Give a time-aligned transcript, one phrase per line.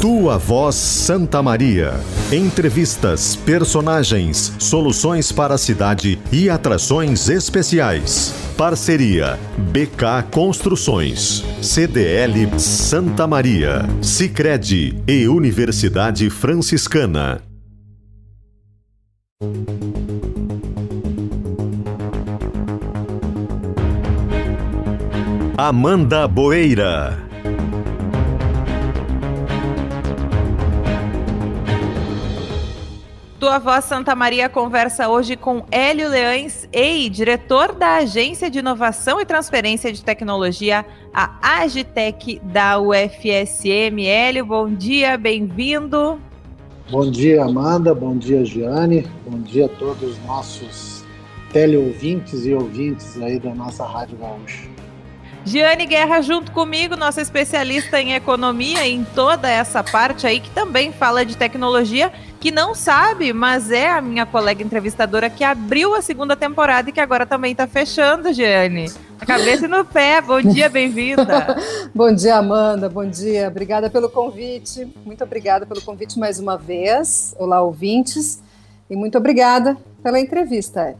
[0.00, 1.94] Tua Voz Santa Maria.
[2.32, 8.34] Entrevistas, personagens, soluções para a cidade e atrações especiais.
[8.56, 17.42] Parceria BK Construções, CDL Santa Maria, Sicredi e Universidade Franciscana.
[25.58, 27.25] Amanda Boeira.
[33.46, 39.20] Tua Voz Santa Maria conversa hoje com Hélio Leães, EI, diretor da Agência de Inovação
[39.20, 44.04] e Transferência de Tecnologia, a Agitec da UFSM.
[44.04, 46.20] Hélio, bom dia, bem-vindo.
[46.90, 51.04] Bom dia, Amanda, bom dia, Giane, bom dia a todos os nossos
[51.52, 54.68] teleouvintes e ouvintes aí da nossa Rádio Gaúcha.
[55.44, 60.90] Giane Guerra junto comigo, nossa especialista em economia em toda essa parte aí que também
[60.90, 62.12] fala de tecnologia,
[62.46, 66.92] que não sabe, mas é a minha colega entrevistadora que abriu a segunda temporada e
[66.92, 68.88] que agora também está fechando, Giane.
[69.20, 70.20] A cabeça e no pé.
[70.20, 71.56] Bom dia, bem-vinda.
[71.92, 72.88] bom dia, Amanda.
[72.88, 73.48] Bom dia.
[73.48, 74.86] Obrigada pelo convite.
[75.04, 77.34] Muito obrigada pelo convite mais uma vez.
[77.36, 78.40] Olá, ouvintes.
[78.88, 80.94] E muito obrigada pela entrevista.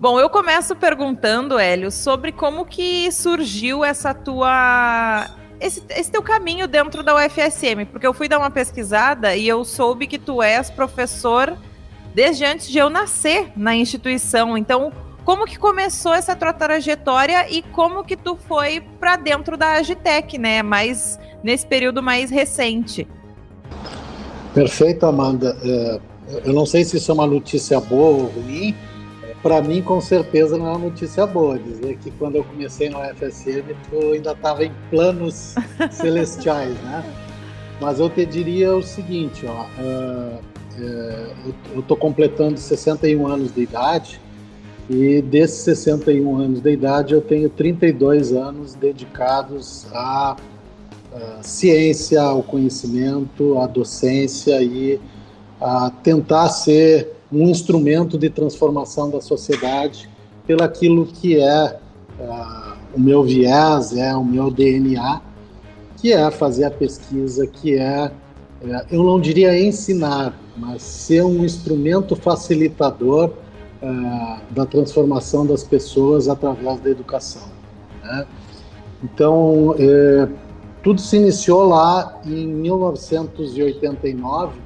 [0.00, 6.66] Bom, eu começo perguntando, Hélio, sobre como que surgiu essa tua esse, esse, teu caminho
[6.66, 10.70] dentro da UFSM, porque eu fui dar uma pesquisada e eu soube que tu és
[10.70, 11.56] professor
[12.14, 14.56] desde antes de eu nascer na instituição.
[14.56, 14.92] Então,
[15.24, 20.38] como que começou essa tua trajetória e como que tu foi para dentro da Agitec,
[20.38, 20.62] né?
[20.62, 23.06] Mais nesse período mais recente.
[24.52, 25.56] Perfeito, Amanda.
[25.62, 26.00] É,
[26.44, 28.74] eu não sei se isso é uma notícia boa ou ruim,
[29.44, 31.58] para mim, com certeza, não é uma notícia boa.
[31.58, 35.54] Dizer que quando eu comecei no FSM, tu ainda estava em planos
[35.92, 37.04] celestiais, né?
[37.78, 43.60] Mas eu te diria o seguinte, ó, uh, uh, eu estou completando 61 anos de
[43.60, 44.18] idade
[44.88, 50.36] e desses 61 anos de idade eu tenho 32 anos dedicados à,
[51.12, 54.98] à ciência, ao conhecimento, à docência e
[55.60, 60.08] a tentar ser um instrumento de transformação da sociedade
[60.46, 61.76] pelo aquilo que é
[62.20, 65.22] uh, o meu viés, é o meu DNA,
[65.96, 68.12] que é fazer a pesquisa, que é,
[68.62, 73.30] é eu não diria ensinar, mas ser um instrumento facilitador
[73.82, 77.48] uh, da transformação das pessoas através da educação.
[78.02, 78.26] Né?
[79.02, 79.74] Então,
[80.82, 84.63] tudo se iniciou lá em 1989,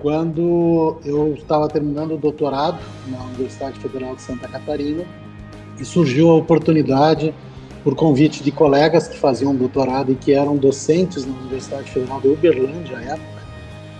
[0.00, 5.04] quando eu estava terminando o doutorado na Universidade Federal de Santa Catarina
[5.78, 7.34] e surgiu a oportunidade,
[7.82, 12.26] por convite de colegas que faziam doutorado e que eram docentes na Universidade Federal de
[12.26, 13.42] Uberlândia à época,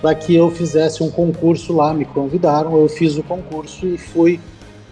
[0.03, 1.95] para que eu fizesse um concurso lá.
[1.95, 4.41] Me convidaram, eu fiz o concurso e fui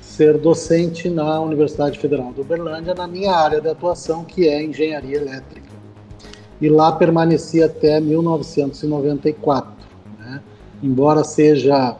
[0.00, 5.16] ser docente na Universidade Federal de Uberlândia, na minha área de atuação, que é engenharia
[5.16, 5.74] elétrica.
[6.60, 9.73] E lá permaneci até 1994
[10.82, 11.96] embora seja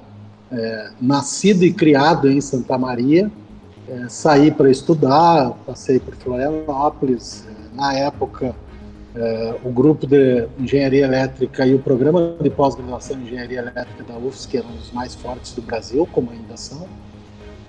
[0.50, 3.30] é, nascido e criado em Santa Maria,
[3.88, 7.44] é, saí para estudar, passei por Florianópolis.
[7.46, 8.54] É, na época,
[9.14, 14.16] é, o grupo de engenharia elétrica e o programa de pós-graduação em engenharia elétrica da
[14.18, 16.86] UFSC eram os mais fortes do Brasil, como ainda são.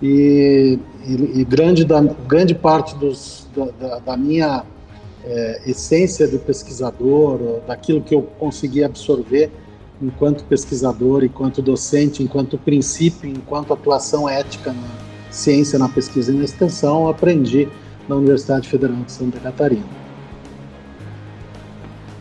[0.02, 4.64] E, e, e grande, da, grande parte dos, da, da, da minha
[5.24, 9.52] é, essência de pesquisador, daquilo que eu consegui absorver
[10.02, 16.44] enquanto pesquisador, enquanto docente, enquanto princípio, enquanto atuação ética na ciência, na pesquisa e na
[16.44, 17.68] extensão, aprendi
[18.08, 19.86] na Universidade Federal de Santa Catarina.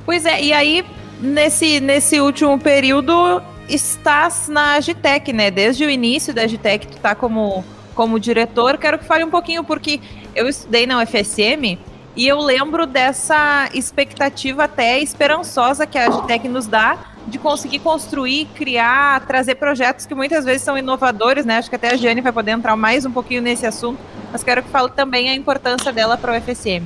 [0.04, 0.84] Pois é, e aí,
[1.20, 5.50] nesse, nesse último período, estás na Agitec, né?
[5.50, 7.64] Desde o início da Agitec, tu está como,
[7.94, 8.76] como diretor.
[8.76, 10.00] Quero que fale um pouquinho, porque
[10.34, 11.78] eu estudei na UFSM
[12.16, 18.46] e eu lembro dessa expectativa até esperançosa que a Agitec nos dá de conseguir construir,
[18.54, 21.58] criar, trazer projetos que muitas vezes são inovadores, né?
[21.58, 23.98] Acho que até a Giane vai poder entrar mais um pouquinho nesse assunto,
[24.30, 26.84] mas quero que fale também a importância dela para o FSM.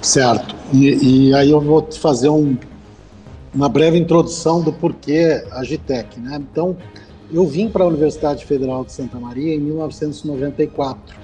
[0.00, 0.54] Certo.
[0.72, 2.56] E, e, aí eu vou te fazer um,
[3.54, 6.40] uma breve introdução do porquê a Agitec, né?
[6.40, 6.76] Então,
[7.32, 11.16] eu vim para a Universidade Federal de Santa Maria em 1994,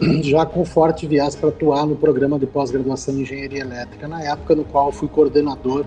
[0.22, 4.54] já com forte viés para atuar no programa de pós-graduação em Engenharia Elétrica, na época
[4.54, 5.84] no qual fui coordenador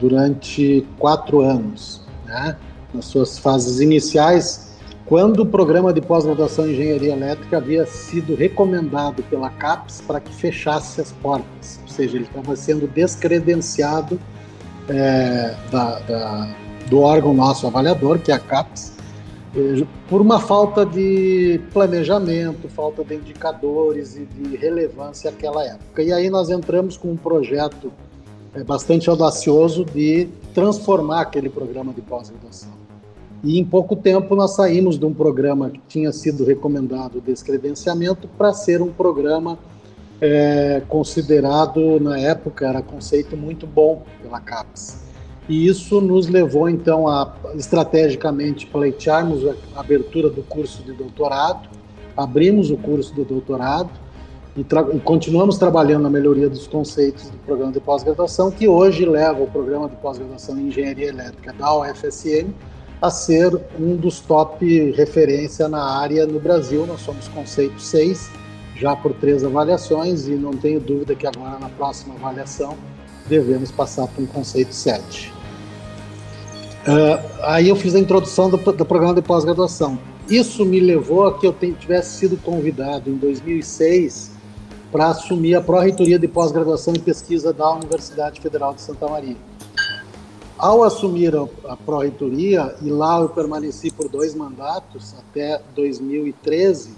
[0.00, 2.56] durante quatro anos, né?
[2.92, 4.68] nas suas fases iniciais,
[5.04, 10.34] quando o programa de pós-graduação em engenharia elétrica havia sido recomendado pela CAPES para que
[10.34, 14.20] fechasse as portas, ou seja, ele estava sendo descredenciado
[14.86, 16.54] é, da, da,
[16.90, 18.92] do órgão nosso avaliador, que é a CAPES,
[19.56, 26.02] é, por uma falta de planejamento, falta de indicadores e de relevância naquela época.
[26.02, 27.90] E aí nós entramos com um projeto
[28.58, 32.70] é, bastante audacioso de transformar aquele programa de pós-graduação.
[33.44, 38.26] E em pouco tempo nós saímos de um programa que tinha sido recomendado de credenciamento
[38.36, 39.58] para ser um programa
[40.20, 45.04] é, considerado, na época, era conceito muito bom pela CAPES.
[45.48, 51.68] E isso nos levou, então, a estrategicamente pleitearmos a abertura do curso de doutorado,
[52.16, 53.90] abrimos o curso de doutorado
[54.58, 59.40] e, e continuamos trabalhando na melhoria dos conceitos do programa de pós-graduação, que hoje leva
[59.40, 62.52] o programa de pós-graduação em Engenharia Elétrica da UFSM
[63.00, 66.84] a ser um dos top referência na área no Brasil.
[66.84, 68.28] Nós somos conceito 6,
[68.74, 72.76] já por três avaliações, e não tenho dúvida que agora na próxima avaliação
[73.28, 75.30] devemos passar para um conceito 7.
[75.30, 76.92] Uh,
[77.42, 79.96] ah, aí eu fiz a introdução do, do programa de pós-graduação.
[80.28, 84.37] Isso me levou a que eu tivesse sido convidado em 2006
[84.90, 89.36] para assumir a Pró-Reitoria de Pós-Graduação e Pesquisa da Universidade Federal de Santa Maria.
[90.58, 96.90] Ao assumir a, pró-reitoria, e lá eu permaneci por dois mandatos, até 2013,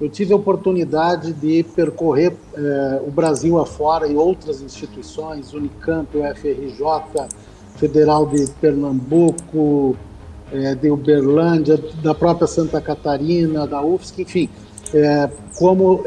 [0.00, 7.26] eu tive a oportunidade de percorrer eh, o Brasil afora e outras instituições, Unicamp, UFRJ,
[7.74, 9.96] Federal de Pernambuco,
[10.52, 14.48] eh, de Uberlândia, da própria Santa Catarina, da UFSC, enfim.
[14.94, 16.02] Eh, como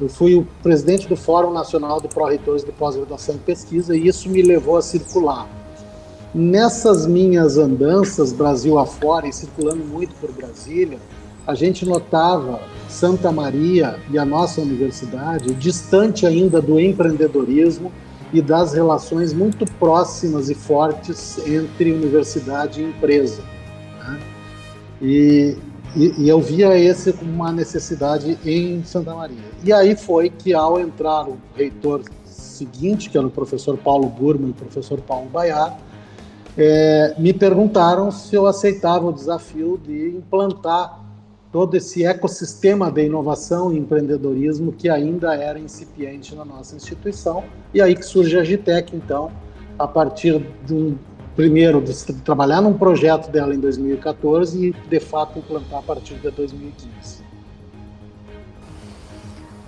[0.00, 4.28] eu fui o presidente do Fórum Nacional de Pró-Reitores de Pós-Graduação e Pesquisa, e isso
[4.28, 5.48] me levou a circular
[6.38, 10.98] Nessas minhas andanças Brasil afora e circulando muito por Brasília,
[11.46, 12.60] a gente notava
[12.90, 17.90] Santa Maria e a nossa universidade distante ainda do empreendedorismo
[18.34, 23.40] e das relações muito próximas e fortes entre universidade e empresa.
[24.00, 24.20] Né?
[25.00, 25.56] E,
[25.96, 29.38] e, e, eu via esse como uma necessidade em Santa Maria.
[29.64, 34.48] E aí foi que, ao entrar o reitor seguinte, que era o professor Paulo Burman
[34.48, 35.78] e o professor Paulo Baiar,
[36.56, 41.00] é, me perguntaram se eu aceitava o desafio de implantar
[41.50, 47.44] todo esse ecossistema de inovação e empreendedorismo que ainda era incipiente na nossa instituição.
[47.72, 49.30] E aí que surge a Agitec, então,
[49.78, 50.98] a partir de um,
[51.36, 56.30] primeiro de trabalhar num projeto dela em 2014 e de fato implantar a partir de
[56.30, 57.24] 2015.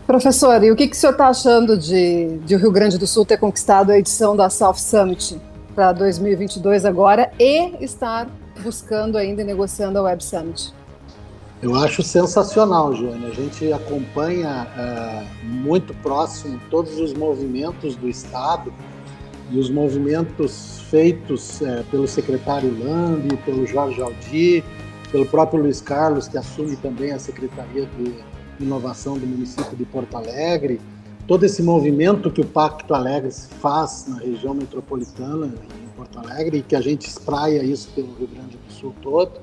[0.06, 3.06] Professor, e o que, que o senhor está achando de, de o Rio Grande do
[3.06, 5.38] Sul ter conquistado a edição da South Summit?
[5.78, 8.28] para 2022 agora e estar
[8.64, 10.74] buscando ainda e negociando a Web Summit?
[11.62, 13.26] Eu acho sensacional, Joane.
[13.26, 18.74] A gente acompanha é, muito próximo todos os movimentos do Estado
[19.50, 24.64] e os movimentos feitos é, pelo secretário Lambi, pelo Jorge Aldi,
[25.10, 28.14] pelo próprio Luiz Carlos, que assume também a Secretaria de
[28.60, 30.80] Inovação do município de Porto Alegre.
[31.26, 36.62] Todo esse movimento que o Pacto Alegre faz na região metropolitana, em Porto Alegre, e
[36.62, 39.40] que a gente espraia isso pelo Rio Grande do Sul todo,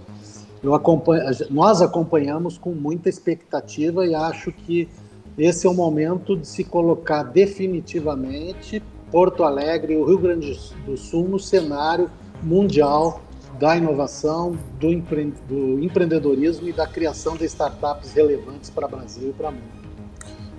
[1.51, 4.90] nós acompanhamos com muita expectativa e acho que
[5.38, 8.81] esse é o momento de se colocar definitivamente
[9.12, 12.10] Porto Alegre e o Rio Grande do Sul no cenário
[12.42, 13.22] mundial
[13.60, 19.29] da inovação, do, empre do empreendedorismo e da criação de startups relevantes para o Brasil
[19.29, 19.86] e para o mundo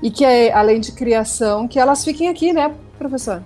[0.03, 3.43] e que, é, além de criação, que elas fiquem aqui, né, professor?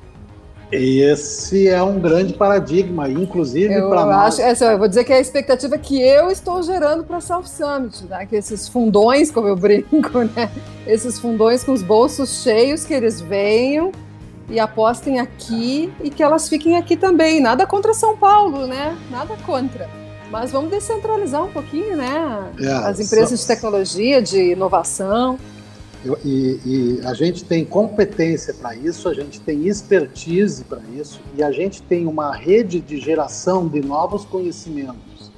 [0.73, 4.35] Esse é um grande paradigma, inclusive para nós.
[4.35, 7.21] Acho, essa, eu vou dizer que é a expectativa que eu estou gerando para a
[7.21, 8.25] South Summit, né?
[8.25, 10.49] que esses fundões, como eu brinco, né?
[10.87, 13.91] esses fundões com os bolsos cheios, que eles venham
[14.51, 17.41] e apostem aqui e que elas fiquem aqui também.
[17.41, 18.97] Nada contra São Paulo, né?
[19.11, 19.89] Nada contra.
[20.31, 22.53] Mas vamos descentralizar um pouquinho, né?
[22.61, 25.39] É, As empresas de tecnologia, de inovação.
[26.25, 31.43] E, e, a gente tem competência para isso, a gente tem expertise para isso e
[31.43, 35.31] a gente tem uma rede de geração de novos conhecimentos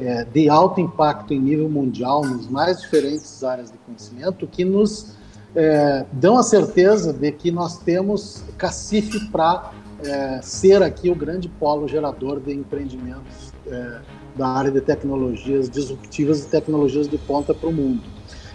[0.00, 5.16] é, de alto impacto em nível mundial nos mais diferentes áreas de conhecimento que nos
[5.56, 9.72] é, dão a certeza de que nós temos cacife para
[10.04, 14.00] é, ser aqui o grande polo gerador de empreendimentos é,
[14.36, 18.02] da área de tecnologias disruptivas e tecnologias de ponta para o mundo.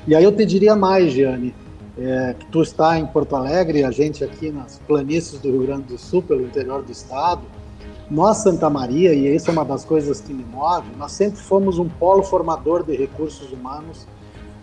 [0.08, 1.56] E aí eu te diria mais, Giane,
[1.98, 5.88] é, que tu está em Porto Alegre, a gente aqui nas planícies do Rio Grande
[5.88, 7.42] do Sul, pelo interior do estado,
[8.10, 11.80] nós, Santa Maria, e isso é uma das coisas que me move, nós sempre fomos
[11.80, 14.06] um polo formador de recursos humanos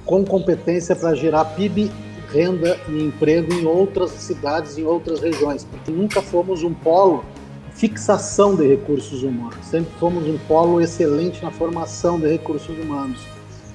[0.04, 1.90] com competência para gerar PIB,
[2.32, 7.24] renda e emprego em outras cidades, em outras regiões, porque nunca fomos um polo
[7.72, 9.64] fixação de recursos humanos.
[9.64, 13.20] Sempre fomos um polo excelente na formação de recursos humanos.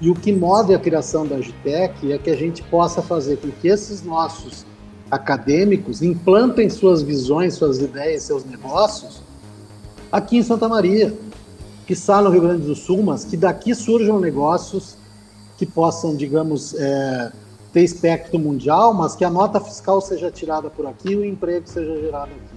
[0.01, 3.49] E o que move a criação da Agitec é que a gente possa fazer com
[3.49, 4.65] que esses nossos
[5.09, 9.21] acadêmicos implantem suas visões, suas ideias, seus negócios
[10.11, 11.11] aqui em Santa Maria,
[11.87, 14.95] que está no Rio Grande do Sul, mas que daqui surjam negócios
[15.57, 17.31] que possam, digamos, é,
[17.73, 21.67] ter espectro mundial, mas que a nota fiscal seja tirada por aqui e o emprego
[21.67, 22.53] seja gerado aqui.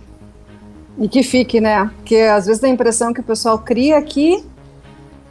[0.98, 1.90] E que fique, né?
[1.96, 4.44] Porque às vezes dá a impressão que o pessoal cria aqui,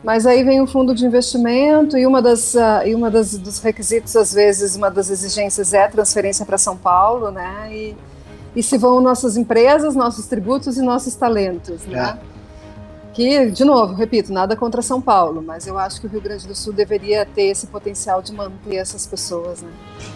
[0.03, 3.59] mas aí vem o fundo de investimento e uma das uh, e uma das dos
[3.59, 7.69] requisitos às vezes uma das exigências é transferência para São Paulo, né?
[7.71, 7.95] E,
[8.55, 12.17] e se vão nossas empresas, nossos tributos e nossos talentos, né?
[13.15, 16.45] Que, de novo, repito, nada contra São Paulo, mas eu acho que o Rio Grande
[16.45, 19.62] do Sul deveria ter esse potencial de manter essas pessoas.
[19.62, 19.69] Né?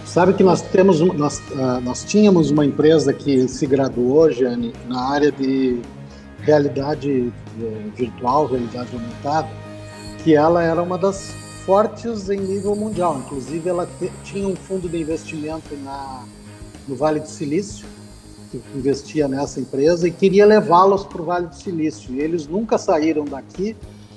[0.05, 5.01] Sabe que nós temos, nós, uh, nós tínhamos uma empresa que se graduou, Jane, na
[5.11, 5.81] área de
[6.41, 9.47] realidade eh, virtual, realidade aumentada,
[10.21, 11.31] que ela era uma das
[11.65, 13.21] fortes em nível mundial.
[13.25, 13.87] Inclusive, ela
[14.25, 16.25] tinha um fundo de investimento na,
[16.85, 17.85] no Vale do Silício,
[18.75, 22.13] investia nessa empresa e queria levá-los para o Vale do Silício.
[22.13, 23.75] E eles nunca saíram daqui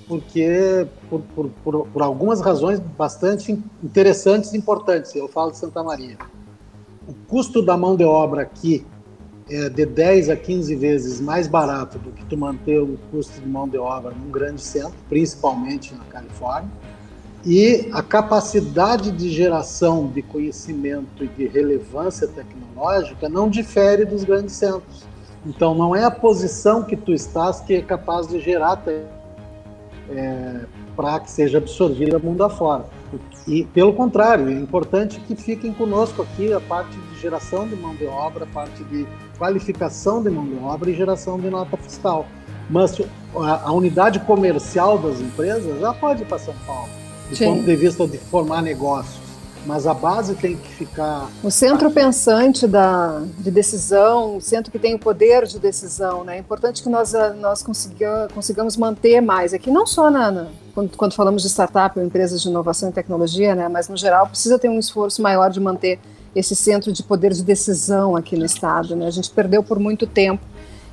[0.09, 5.15] porque por, por, por, por, algumas razões bastante interessantes e importantes.
[5.15, 6.19] Eu falo de Santa Maria.
[7.07, 8.87] O custo da mão de obra aqui
[9.49, 13.47] é de 10 a 15 vezes mais barato do que tu manter o custo de
[13.47, 16.71] mão de obra num grande centro, principalmente na Califórnia
[17.45, 24.55] e a capacidade de geração de conhecimento e de relevância tecnológica não difere dos grandes
[24.55, 25.05] centros.
[25.45, 28.81] Então, não é a posição que tu estás que é capaz de gerar
[30.09, 30.61] é,
[30.95, 32.85] para que seja absorvida mundo afora.
[33.49, 37.93] E, pelo contrário, é importante que fiquem conosco aqui a parte de geração de mão
[37.97, 39.05] de obra, a parte de
[39.37, 42.25] qualificação de mão de obra e geração de nota fiscal.
[42.71, 42.97] Mas
[43.35, 47.02] a, a unidade comercial das empresas já pode ir para São Paulo
[47.33, 47.47] do Sim.
[47.47, 49.21] ponto de vista de formar negócios.
[49.65, 51.31] Mas a base tem que ficar.
[51.43, 51.95] O centro aqui.
[51.95, 56.37] pensante da, de decisão, o centro que tem o poder de decisão, né?
[56.37, 59.55] É importante que nós, ah, nós consiga, consigamos manter mais.
[59.55, 62.93] Aqui, não só na, na quando, quando, falamos de startup ou empresas de inovação e
[62.93, 63.69] tecnologia, né?
[63.69, 66.01] Mas no geral, precisa ter um esforço maior de manter
[66.35, 69.07] esse centro de poder de decisão aqui no Estado, né?
[69.07, 70.45] A gente perdeu por muito tempo.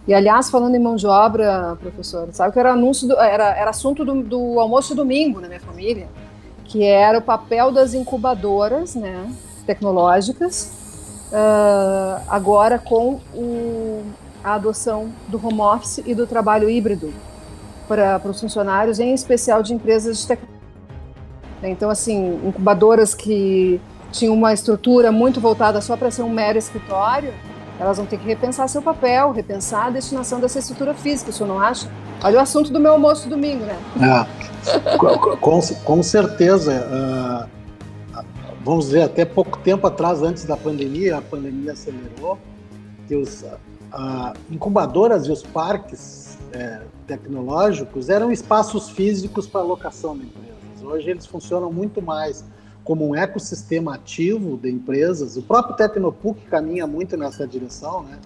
[0.07, 3.71] E, aliás, falando em mão de obra, professor, sabe que era anúncio, do, era, era
[3.71, 6.07] assunto do, do almoço domingo na minha família
[6.69, 9.27] que era o papel das incubadoras né,
[9.65, 10.71] tecnológicas,
[11.31, 14.03] uh, agora com o,
[14.43, 17.11] a adoção do home office e do trabalho híbrido
[17.87, 20.59] para os funcionários, em especial de empresas de tecnologia.
[21.63, 27.33] Então, assim, incubadoras que tinham uma estrutura muito voltada só para ser um mero escritório,
[27.79, 31.47] elas vão ter que repensar seu papel, repensar a destinação dessa estrutura física, o senhor
[31.47, 31.89] não acha?
[32.21, 33.79] Olha o assunto do meu almoço domingo, né?
[34.01, 34.97] É,
[35.37, 37.47] com, com certeza.
[37.53, 37.59] Uh,
[38.63, 42.37] vamos dizer, até pouco tempo atrás, antes da pandemia, a pandemia acelerou,
[43.07, 50.25] que os uh, incubadoras e os parques uh, tecnológicos eram espaços físicos para alocação de
[50.25, 50.83] empresas.
[50.83, 52.43] Hoje eles funcionam muito mais
[52.89, 55.37] como um ecossistema ativo de empresas.
[55.37, 58.17] O próprio Tecnopuc caminha muito nessa direção, né?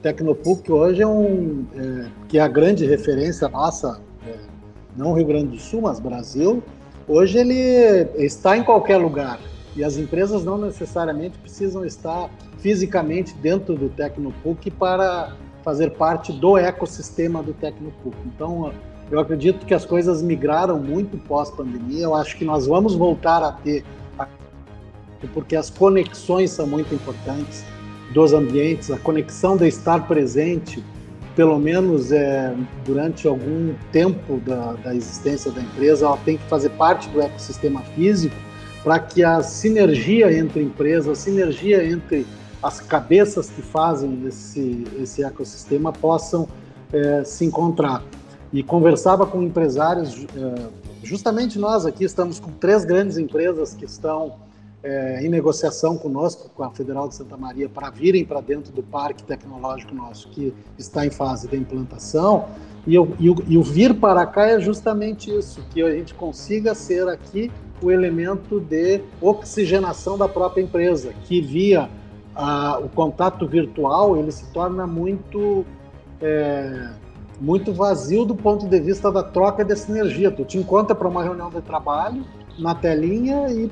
[0.00, 4.36] Tecnopuc hoje é um é, que é a grande referência nossa, é,
[4.96, 6.62] não Rio Grande do Sul, mas Brasil.
[7.08, 9.40] Hoje ele está em qualquer lugar
[9.74, 16.56] e as empresas não necessariamente precisam estar fisicamente dentro do Tecnopuc para fazer parte do
[16.56, 18.16] ecossistema do Tecnopuc.
[18.24, 18.72] Então,
[19.10, 22.04] eu acredito que as coisas migraram muito pós-pandemia.
[22.04, 23.84] Eu acho que nós vamos voltar a ter
[25.28, 27.64] porque as conexões são muito importantes
[28.12, 30.84] dos ambientes, a conexão de estar presente,
[31.34, 36.70] pelo menos é, durante algum tempo da, da existência da empresa, ela tem que fazer
[36.70, 38.36] parte do ecossistema físico
[38.82, 42.26] para que a sinergia entre empresas, a sinergia entre
[42.62, 46.48] as cabeças que fazem esse, esse ecossistema possam
[46.92, 48.02] é, se encontrar.
[48.52, 50.68] E conversava com empresários, é,
[51.02, 54.34] justamente nós aqui estamos com três grandes empresas que estão
[54.82, 58.82] é, em negociação conosco, com a Federal de Santa Maria, para virem para dentro do
[58.82, 62.46] parque tecnológico nosso, que está em fase de implantação.
[62.86, 66.14] E, eu, e, o, e o vir para cá é justamente isso, que a gente
[66.14, 71.88] consiga ser aqui o elemento de oxigenação da própria empresa, que via
[72.34, 75.64] a, o contato virtual ele se torna muito
[76.20, 76.90] é,
[77.40, 80.30] muito vazio do ponto de vista da troca dessa energia.
[80.30, 82.24] Tu te encontra para uma reunião de trabalho
[82.58, 83.70] na telinha e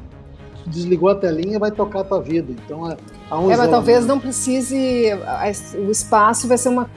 [0.67, 2.53] desligou a telinha, vai tocar a tua vida.
[2.53, 2.97] Então,
[3.31, 5.11] há uns é, mas talvez não precise.
[5.87, 6.91] O espaço vai ser uma,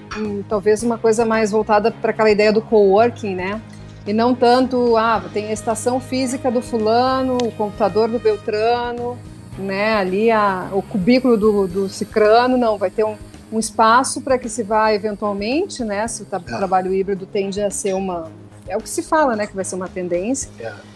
[0.48, 3.62] talvez uma coisa mais voltada para aquela ideia do coworking, né?
[4.06, 9.18] E não tanto, ah, tem a estação física do fulano, o computador do Beltrano,
[9.58, 9.96] né?
[9.96, 13.16] Ali a, o cubículo do, do Cicrano, não, vai ter um,
[13.52, 16.06] um espaço para que se vá eventualmente, né?
[16.08, 16.40] Se o é.
[16.40, 18.30] trabalho híbrido tende a ser uma.
[18.68, 19.48] É o que se fala, né?
[19.48, 20.50] Que vai ser uma tendência.
[20.60, 20.93] É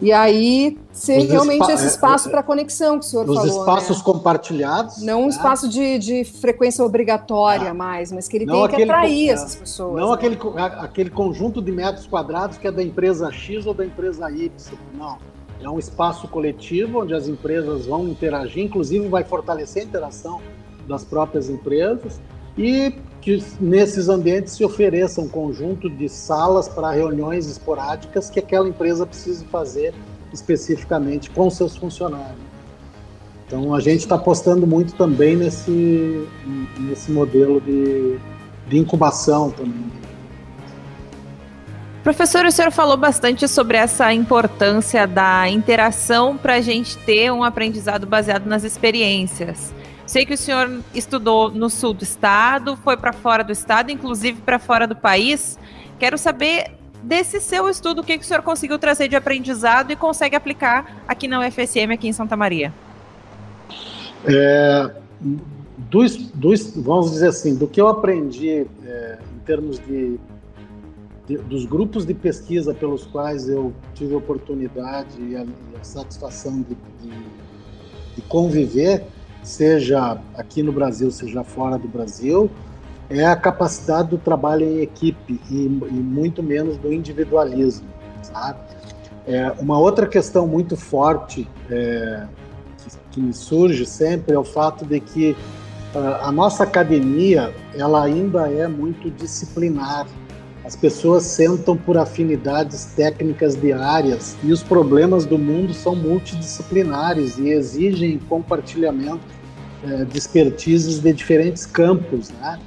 [0.00, 3.50] e aí ser realmente esse é, espaço é, para conexão que o senhor os falou.
[3.50, 4.04] Os espaços né?
[4.04, 5.02] compartilhados.
[5.02, 5.28] Não um né?
[5.28, 7.74] espaço de, de frequência obrigatória ah.
[7.74, 10.00] mais, mas que ele tem que atrair essas pessoas.
[10.00, 10.14] Não né?
[10.14, 14.50] aquele, aquele conjunto de metros quadrados que é da empresa X ou da empresa Y.
[14.98, 15.18] Não.
[15.62, 20.40] É um espaço coletivo onde as empresas vão interagir, inclusive vai fortalecer a interação
[20.86, 22.20] das próprias empresas
[22.56, 22.94] e
[23.26, 29.04] que nesses ambientes se ofereça um conjunto de salas para reuniões esporádicas que aquela empresa
[29.04, 29.92] precise fazer
[30.32, 32.38] especificamente com seus funcionários.
[33.44, 36.24] Então a gente está apostando muito também nesse,
[36.78, 38.16] nesse modelo de,
[38.68, 39.90] de incubação também.
[42.04, 47.42] Professor, o senhor falou bastante sobre essa importância da interação para a gente ter um
[47.42, 49.74] aprendizado baseado nas experiências.
[50.06, 54.40] Sei que o senhor estudou no sul do estado, foi para fora do estado, inclusive
[54.40, 55.58] para fora do país.
[55.98, 56.70] Quero saber
[57.02, 61.02] desse seu estudo, o que, que o senhor conseguiu trazer de aprendizado e consegue aplicar
[61.08, 62.72] aqui na UFSM, aqui em Santa Maria.
[64.24, 64.90] É,
[66.76, 70.18] vamos dizer assim, do que eu aprendi é, em termos de,
[71.26, 75.84] de, dos grupos de pesquisa pelos quais eu tive a oportunidade e a, e a
[75.84, 77.16] satisfação de, de,
[78.16, 79.04] de conviver,
[79.46, 82.50] seja aqui no Brasil, seja fora do Brasil,
[83.08, 87.86] é a capacidade do trabalho em equipe e, e muito menos do individualismo,
[88.22, 88.58] sabe?
[89.26, 92.26] É, uma outra questão muito forte é,
[92.78, 95.36] que, que, me surge sempre é o fato de que
[95.94, 100.06] uh, a nossa academia ela ainda é muito disciplinar.
[100.64, 107.50] As pessoas sentam por afinidades técnicas diárias e os problemas do mundo são multidisciplinares e
[107.50, 109.36] exigem compartilhamento
[109.84, 112.58] é, de expertises de diferentes campos, né?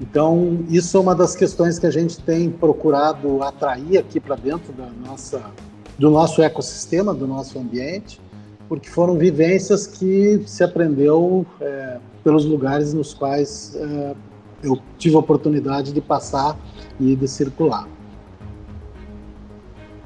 [0.00, 4.72] Então, isso é uma das questões que a gente tem procurado atrair aqui para dentro
[4.72, 5.40] da nossa,
[5.96, 8.20] do nosso ecossistema, do nosso ambiente,
[8.68, 14.14] porque foram vivências que se aprendeu é, pelos lugares nos quais é,
[14.64, 16.58] eu tive a oportunidade de passar
[16.98, 17.86] e de circular.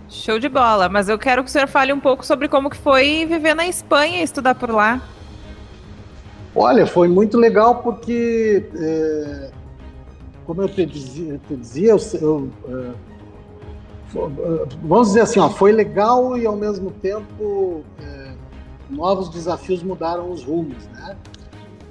[0.08, 2.76] Show de bola, mas eu quero que o senhor fale um pouco sobre como que
[2.76, 5.00] foi viver na Espanha e estudar por lá.
[6.58, 9.50] Olha, foi muito legal porque, é,
[10.46, 12.92] como eu te dizia, te dizia eu, eu, é,
[14.82, 18.32] vamos dizer assim, ó, foi legal e ao mesmo tempo é,
[18.88, 21.14] novos desafios mudaram os rumos, né?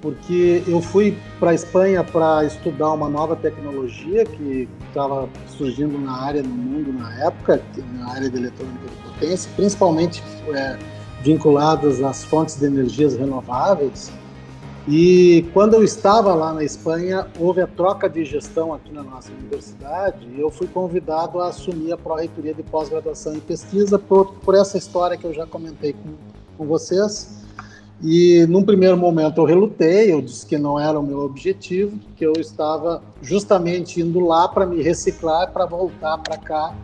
[0.02, 6.24] Porque eu fui para a Espanha para estudar uma nova tecnologia que estava surgindo na
[6.24, 7.62] área no mundo na época,
[7.94, 10.24] na área de eletrônica de potência, principalmente
[10.56, 10.76] é,
[11.22, 14.12] vinculadas às fontes de energias renováveis
[14.88, 19.32] e quando eu estava lá na Espanha, houve a troca de gestão aqui na nossa
[19.32, 24.54] universidade e eu fui convidado a assumir a Pró-Reitoria de Pós-Graduação em Pesquisa por, por
[24.54, 26.14] essa história que eu já comentei com,
[26.56, 27.44] com vocês.
[28.04, 32.24] E num primeiro momento eu relutei, eu disse que não era o meu objetivo, que
[32.24, 36.76] eu estava justamente indo lá para me reciclar, para voltar para cá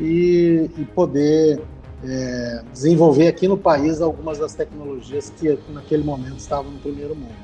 [0.00, 1.62] e, e poder
[2.06, 7.34] é, desenvolver aqui no país algumas das tecnologias que naquele momento estavam no primeiro mundo.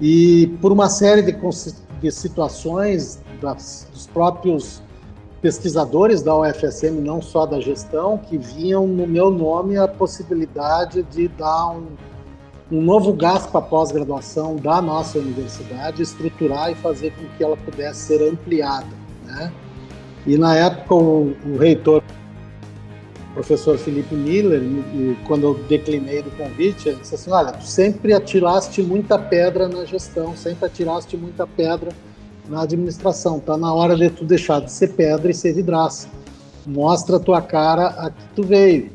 [0.00, 1.36] E por uma série de,
[2.00, 4.82] de situações das, dos próprios
[5.40, 11.28] pesquisadores da UFSM, não só da gestão, que viam no meu nome a possibilidade de
[11.28, 11.86] dar um,
[12.72, 17.56] um novo gás para a pós-graduação da nossa universidade, estruturar e fazer com que ela
[17.58, 18.88] pudesse ser ampliada.
[19.26, 19.52] Né?
[20.26, 22.02] E na época o, o reitor
[23.34, 24.62] professor Felipe Miller,
[25.26, 29.84] quando eu declinei do convite, ele disse assim: Olha, tu sempre atiraste muita pedra na
[29.84, 31.90] gestão, sempre atiraste muita pedra
[32.48, 33.40] na administração.
[33.40, 36.08] Tá na hora de tu deixar de ser pedra e ser vidraça.
[36.64, 38.90] Mostra a tua cara a que tu veio.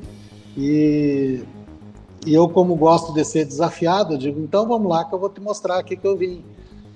[0.57, 1.41] E,
[2.25, 5.29] e eu, como gosto de ser desafiado, eu digo: então vamos lá que eu vou
[5.29, 6.43] te mostrar aqui que eu vim.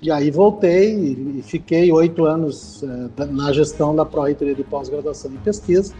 [0.00, 0.94] E aí voltei
[1.38, 5.94] e, fiquei oito anos eh, na gestão da Pró-Reitoria de Pós-Graduação e Pesquisa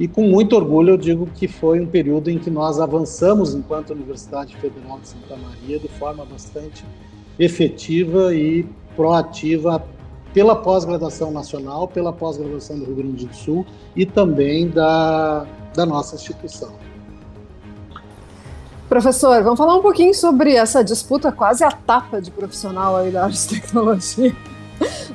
[0.00, 3.90] e com muito orgulho eu digo que foi um período em que nós avançamos enquanto
[3.90, 6.86] Universidade Federal de Santa Maria de forma bastante
[7.38, 9.84] efetiva e proativa
[10.32, 16.14] pela pós-graduação nacional, pela pós-graduação do Rio Grande do Sul e também da, da nossa
[16.14, 16.72] instituição.
[18.88, 23.24] Professor, vamos falar um pouquinho sobre essa disputa quase a tapa de profissional aí da
[23.24, 24.34] área de tecnologia.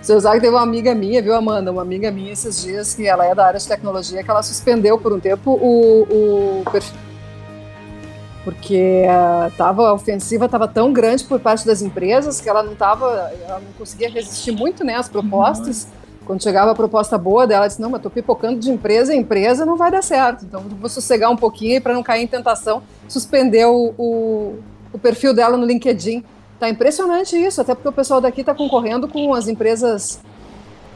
[0.01, 1.71] Você sabe que teve uma amiga minha, viu, Amanda?
[1.71, 4.99] Uma amiga minha esses dias, que ela é da área de tecnologia, que ela suspendeu
[4.99, 6.99] por um tempo o, o perfil.
[8.43, 12.75] Porque uh, tava, a ofensiva estava tão grande por parte das empresas que ela não
[12.75, 15.86] tava, ela não conseguia resistir muito né, às propostas.
[15.86, 16.06] Uhum.
[16.28, 19.19] Quando chegava a proposta boa dela, ela disse: Não, mas estou pipocando de empresa em
[19.19, 20.45] empresa, não vai dar certo.
[20.45, 22.84] Então vou sossegar um pouquinho para não cair em tentação.
[23.08, 24.60] Suspendeu o,
[24.93, 26.23] o perfil dela no LinkedIn
[26.60, 30.22] Tá impressionante isso, até porque o pessoal daqui está concorrendo com as empresas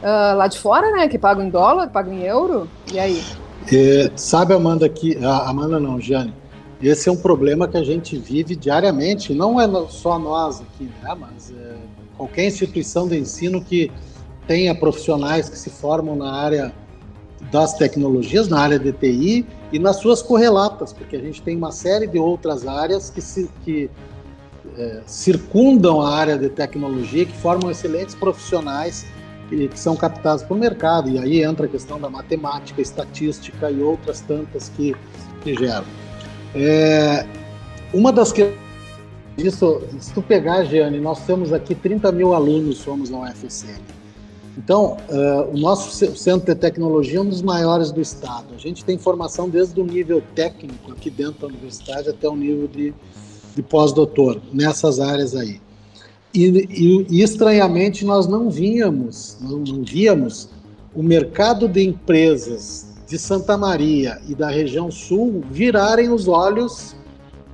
[0.02, 1.08] uh, lá de fora, né?
[1.08, 2.68] Que pagam em dólar, pagam em euro.
[2.92, 3.22] E aí?
[3.72, 5.18] É, sabe, Amanda, que.
[5.22, 6.34] Ah, Amanda não, Jane.
[6.82, 9.34] Esse é um problema que a gente vive diariamente.
[9.34, 11.14] Não é só nós aqui, né?
[11.18, 11.76] Mas é,
[12.16, 13.92] qualquer instituição de ensino que
[14.46, 16.72] tenha profissionais que se formam na área
[17.50, 21.72] das tecnologias, na área de TI e nas suas correlatas, porque a gente tem uma
[21.72, 23.90] série de outras áreas que, se, que
[24.80, 29.06] é, circundam a área de tecnologia, que formam excelentes profissionais
[29.48, 31.10] que, que são captados para o mercado.
[31.10, 34.96] E aí entra a questão da matemática, estatística e outras tantas que,
[35.42, 35.84] que geram.
[36.54, 37.26] É,
[37.92, 38.54] uma das que
[39.36, 43.80] isso, se tu pegar, Giane, nós temos aqui 30 mil alunos, somos na UFSM.
[44.56, 48.54] Então, uh, o nosso centro de tecnologia é um dos maiores do estado.
[48.54, 52.66] A gente tem formação desde o nível técnico aqui dentro da universidade até o nível
[52.66, 52.92] de
[53.54, 55.60] de pós-doutor nessas áreas aí.
[56.32, 60.48] E, e, e, estranhamente nós não víamos, não, não víamos
[60.94, 66.94] o mercado de empresas de Santa Maria e da região sul virarem os olhos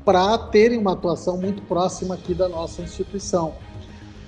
[0.05, 3.55] para terem uma atuação muito próxima aqui da nossa instituição.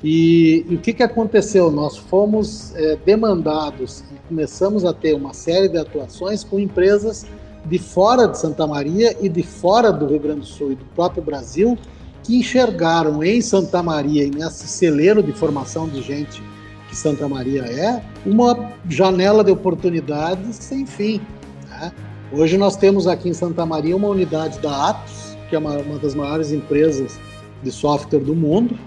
[0.02, 1.70] E, e o que, que aconteceu?
[1.70, 7.26] Nós fomos é, demandados e começamos a ter uma série de atuações com empresas
[7.64, 10.84] de fora de Santa Maria e de fora do Rio Grande do Sul e do
[10.94, 11.76] próprio Brasil
[12.22, 16.42] que enxergaram em Santa Maria e nesse celeiro de formação de gente
[16.88, 21.20] que Santa Maria é, uma janela de oportunidades sem fim.
[21.68, 21.92] Né?
[22.32, 25.98] Hoje nós temos aqui em Santa Maria uma unidade da Atos, que é uma, uma
[25.98, 27.18] das maiores empresas
[27.62, 28.78] de software do mundo,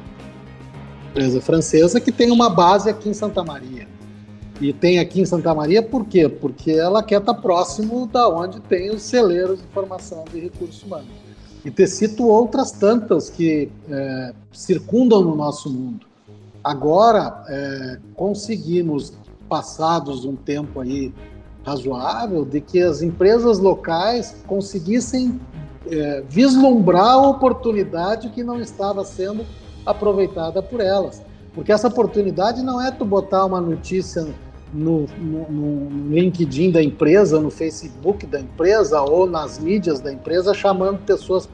[1.10, 3.88] empresa francesa, que tem uma base aqui em Santa Maria.
[4.62, 6.30] E tem aqui em Santa Maria por quê?
[6.30, 11.08] Porque ela quer estar próximo da onde tem os celeiros de formação de recursos humanos.
[11.66, 16.06] E te cito outras tantas que é, circundam no nosso mundo.
[16.64, 19.14] Agora, é, conseguimos,
[19.50, 21.12] passados um tempo aí
[21.66, 25.42] razoável, de que as empresas locais conseguissem
[25.90, 29.44] é, vislumbrar a oportunidade que não estava sendo
[29.84, 31.24] aproveitada por elas.
[31.52, 34.28] Porque essa oportunidade não é tu botar uma notícia
[34.74, 40.54] no, no, no, LinkedIn da empresa, no Facebook da empresa ou nas mídias da empresa,
[40.54, 41.48] chamando pessoas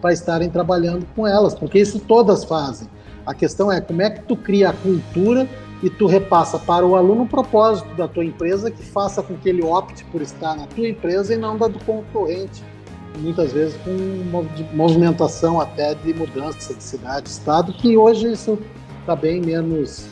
[0.00, 2.88] para estarem trabalhando com elas, porque isso todas fazem.
[3.26, 5.48] A questão é como é que tu cria a cultura
[5.82, 9.48] e tu repassa para o aluno o propósito da tua empresa que faça com que
[9.48, 12.62] ele opte por estar na tua empresa e não da do concorrente.
[13.18, 13.90] Muitas vezes com
[14.74, 18.58] movimentação até de mudança de cidade, estado, que hoje isso
[19.00, 20.06] está bem menos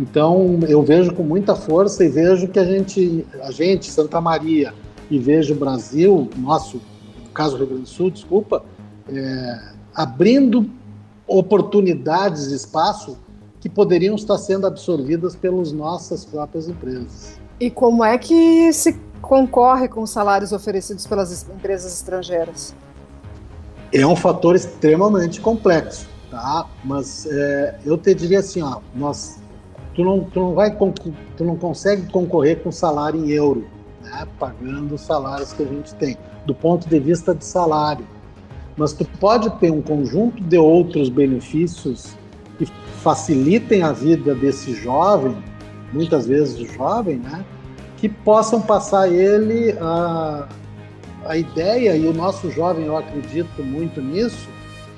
[0.00, 4.72] então, eu vejo com muita força e vejo que a gente, a gente, Santa Maria,
[5.10, 6.80] e vejo o Brasil, nosso,
[7.22, 8.64] no caso Rio Grande do Sul, desculpa,
[9.06, 10.70] é, abrindo
[11.26, 13.18] oportunidades, espaço
[13.60, 17.38] que poderiam estar sendo absorvidas pelas nossas próprias empresas.
[17.60, 22.74] E como é que se concorre com os salários oferecidos pelas empresas estrangeiras?
[23.92, 26.66] É um fator extremamente complexo, tá?
[26.82, 29.39] Mas é, eu te diria assim, ó, nós
[29.94, 30.76] tu não, tu não vai
[31.36, 33.66] tu não consegue concorrer com salário em euro,
[34.02, 34.26] né?
[34.38, 38.06] pagando os salários que a gente tem, do ponto de vista de salário.
[38.76, 42.14] Mas tu pode ter um conjunto de outros benefícios
[42.58, 42.66] que
[43.02, 45.36] facilitem a vida desse jovem,
[45.92, 47.44] muitas vezes jovem, né?
[47.96, 50.48] que possam passar ele a,
[51.26, 54.48] a ideia, e o nosso jovem, eu acredito muito nisso,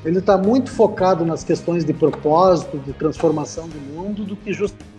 [0.05, 4.93] ele está muito focado nas questões de propósito, de transformação do mundo, do que justamente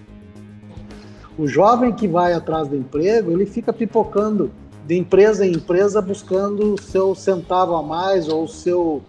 [1.38, 4.52] o jovem que vai atrás do emprego, ele fica pipocando
[4.86, 9.02] de empresa em empresa buscando o seu centavo a mais ou o seu,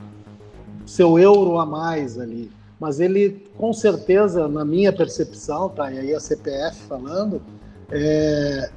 [0.86, 2.50] seu euro a mais ali.
[2.78, 5.92] Mas ele, com certeza, na minha percepção, tá?
[5.92, 7.42] E aí a CPF falando,
[7.90, 8.70] é,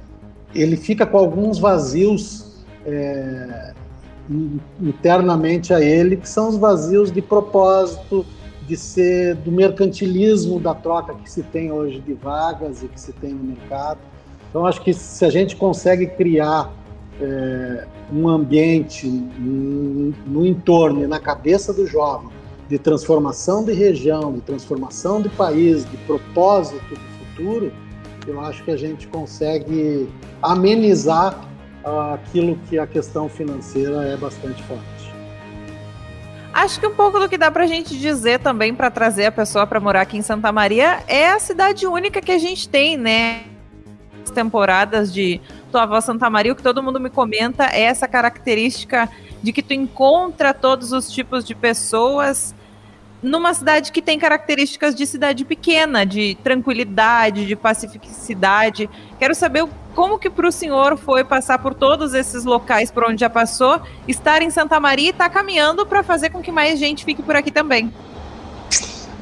[0.54, 3.74] ele fica com alguns vazios é,
[4.80, 8.24] internamente a ele, que são os vazios de propósito,
[8.66, 13.12] de ser do mercantilismo da troca que se tem hoje de vagas e que se
[13.12, 13.98] tem no mercado.
[14.50, 16.70] Então, acho que se a gente consegue criar
[17.20, 22.28] é, um ambiente no, no entorno e na cabeça do jovem
[22.68, 27.72] de transformação de região, de transformação de país, de propósito de futuro,
[28.26, 30.06] eu acho que a gente consegue
[30.42, 31.48] amenizar
[31.88, 34.98] aquilo que a questão financeira é bastante forte.
[36.52, 39.32] Acho que um pouco do que dá para a gente dizer também para trazer a
[39.32, 42.96] pessoa para morar aqui em Santa Maria é a cidade única que a gente tem,
[42.96, 43.44] né?
[44.34, 49.08] Temporadas de Tua Avó Santa Maria, o que todo mundo me comenta é essa característica
[49.42, 52.54] de que tu encontra todos os tipos de pessoas
[53.22, 58.88] numa cidade que tem características de cidade pequena, de tranquilidade, de pacificidade.
[59.18, 63.20] Quero saber como que para o senhor foi passar por todos esses locais por onde
[63.20, 66.78] já passou, estar em Santa Maria e estar tá caminhando para fazer com que mais
[66.78, 67.92] gente fique por aqui também.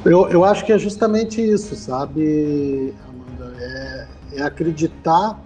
[0.05, 3.55] Eu, eu acho que é justamente isso, sabe, Amanda?
[3.59, 5.39] É, é acreditar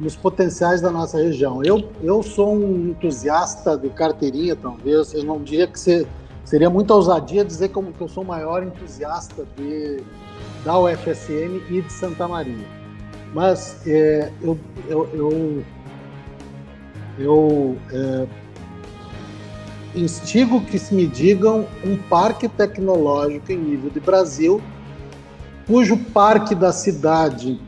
[0.00, 1.62] nos potenciais da nossa região.
[1.62, 5.12] Eu, eu sou um entusiasta de carteirinha, talvez.
[5.12, 6.06] Eu não diria que você
[6.44, 10.02] Seria muita ousadia dizer como que eu sou o maior entusiasta de,
[10.64, 12.66] da UFSM e de Santa Maria.
[13.32, 15.64] Mas é, eu, eu, eu,
[17.18, 18.26] eu é,
[19.94, 24.60] instigo que se me digam um parque tecnológico em nível de Brasil,
[25.66, 27.60] cujo parque da cidade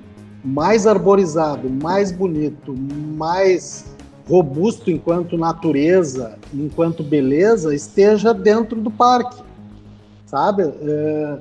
[0.45, 2.75] mais arborizado, mais bonito,
[3.17, 3.92] mais
[4.29, 9.43] robusto enquanto natureza, enquanto beleza, esteja dentro do parque,
[10.27, 10.63] sabe?
[10.63, 11.39] É,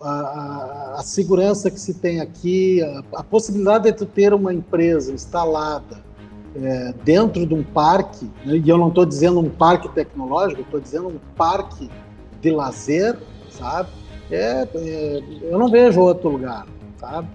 [0.00, 5.12] a, a, segurança que se tem aqui, a, a, possibilidade de tu ter uma empresa
[5.12, 6.02] instalada
[6.56, 8.56] é, dentro de um parque, né?
[8.56, 11.90] e eu não estou dizendo um parque tecnológico, estou dizendo um parque
[12.40, 13.18] de lazer,
[13.50, 13.88] sabe?
[14.30, 16.66] É, é, eu não vejo outro lugar,
[16.98, 17.28] sabe?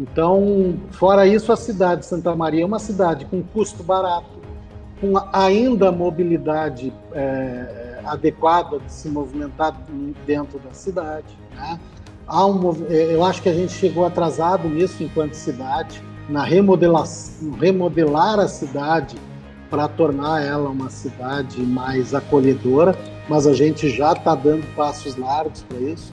[0.00, 4.40] Então, fora isso, a cidade de Santa Maria é uma cidade com custo barato,
[4.98, 9.78] com ainda mobilidade é, adequada de se movimentar
[10.26, 11.36] dentro da cidade.
[11.54, 11.78] Né?
[12.26, 17.04] Há um, é, eu acho que a gente chegou atrasado nisso enquanto cidade, na remodelar,
[17.60, 19.16] remodelar a cidade
[19.68, 22.96] para tornar ela uma cidade mais acolhedora,
[23.28, 26.10] mas a gente já está dando passos largos para isso.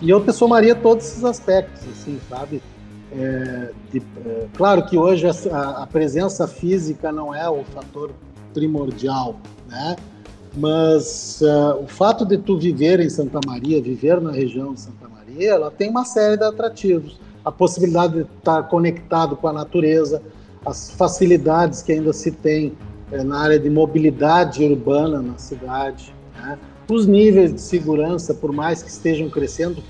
[0.00, 2.60] E eu pessoaria todos esses aspectos, assim, sabe?
[3.10, 8.10] É, de, é, claro que hoje a, a, presença física não é o fator
[8.52, 9.96] primordial, né?
[10.54, 15.08] Mas uh, o fato de tu viver em Santa Maria, viver na região de Santa
[15.08, 17.18] Maria, ela tem uma série de atrativos.
[17.44, 20.20] A possibilidade de estar conectado com a natureza,
[20.66, 22.72] as facilidades que ainda se tem
[23.12, 26.58] é, na área de mobilidade urbana na cidade, né?
[26.90, 29.82] os níveis de segurança, por mais que estejam crescendo,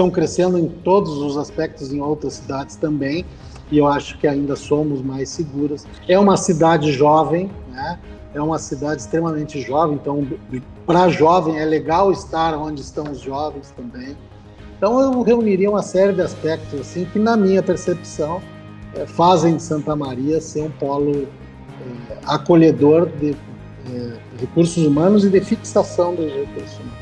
[0.00, 3.26] estão crescendo em todos os aspectos em outras cidades também,
[3.70, 5.86] e eu acho que ainda somos mais seguras.
[6.08, 7.98] É uma cidade jovem, né?
[8.32, 10.26] É uma cidade extremamente jovem, então
[10.86, 14.16] para jovem é legal estar onde estão os jovens também.
[14.78, 18.40] Então eu reuniria uma série de aspectos assim que na minha percepção
[18.94, 25.28] é, fazem de Santa Maria ser um polo é, acolhedor de é, recursos humanos e
[25.28, 26.99] de fixação dos recursos humanos.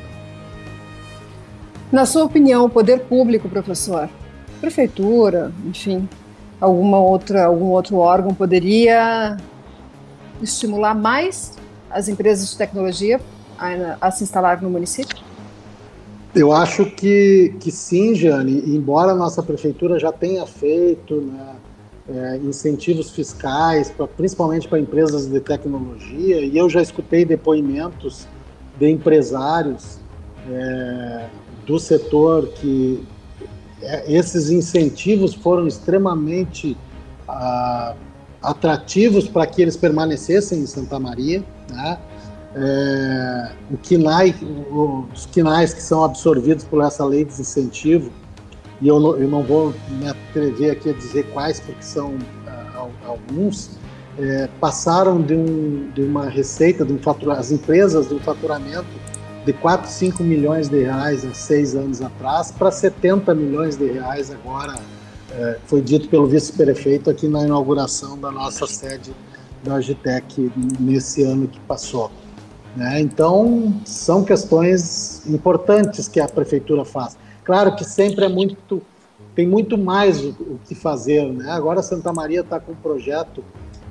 [1.90, 4.10] Na sua opinião, o poder público, professor,
[4.60, 6.06] prefeitura, enfim,
[6.60, 9.38] alguma outra, algum outro órgão poderia
[10.42, 11.56] estimular mais
[11.90, 13.18] as empresas de tecnologia
[13.58, 15.16] a, a se instalar no município?
[16.34, 21.56] Eu acho que, que sim, Jane, embora a nossa prefeitura já tenha feito né,
[22.06, 28.28] é, incentivos fiscais, pra, principalmente para empresas de tecnologia, e eu já escutei depoimentos
[28.78, 29.98] de empresários
[30.50, 31.26] é,
[31.66, 33.06] do setor que
[33.82, 36.76] é, esses incentivos foram extremamente
[37.28, 37.94] ah,
[38.42, 41.44] atrativos para que eles permanecessem em Santa Maria.
[41.70, 41.98] Né?
[42.56, 44.34] É, o KINAI,
[45.12, 48.10] os KINAIs que são absorvidos por essa lei de incentivo,
[48.80, 52.88] e eu não, eu não vou me atrever aqui a dizer quais, porque são ah,
[53.06, 53.78] alguns,
[54.18, 58.86] é, passaram de, um, de, uma receita, de um fatura, as empresas de um faturamento
[59.48, 64.30] de 4, 5 milhões de reais há seis anos atrás para 70 milhões de reais
[64.30, 64.74] agora,
[65.32, 69.10] é, foi dito pelo vice-prefeito aqui na inauguração da nossa sede
[69.64, 72.10] da Agitec nesse ano que passou.
[72.76, 73.00] Né?
[73.00, 77.16] Então, são questões importantes que a prefeitura faz.
[77.42, 78.82] Claro que sempre é muito,
[79.34, 81.24] tem muito mais o, o que fazer.
[81.24, 81.50] Né?
[81.50, 83.42] Agora, Santa Maria está com um projeto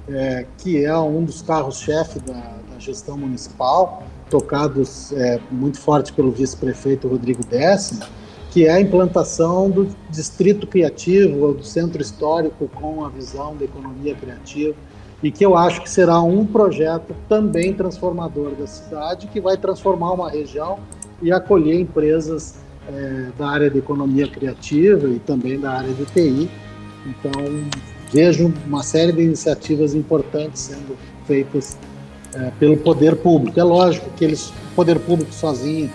[0.08, 2.34] é, que é um dos carros-chefe da,
[2.72, 8.04] da gestão municipal, tocados é, muito forte pelo vice-prefeito Rodrigo Décimo,
[8.52, 14.16] que é a implantação do distrito criativo, do centro histórico com a visão da economia
[14.16, 14.76] criativa.
[15.24, 20.12] e que eu acho que será um projeto também transformador da cidade, que vai transformar
[20.12, 20.78] uma região
[21.24, 22.56] e acolher empresas
[22.88, 26.50] é, da área de economia criativa e também da área de TI.
[27.06, 27.32] Então,
[28.12, 31.78] vejo uma série de iniciativas importantes sendo feitas
[32.38, 33.60] é, pelo poder público.
[33.60, 35.89] É lógico que eles, o poder público sozinho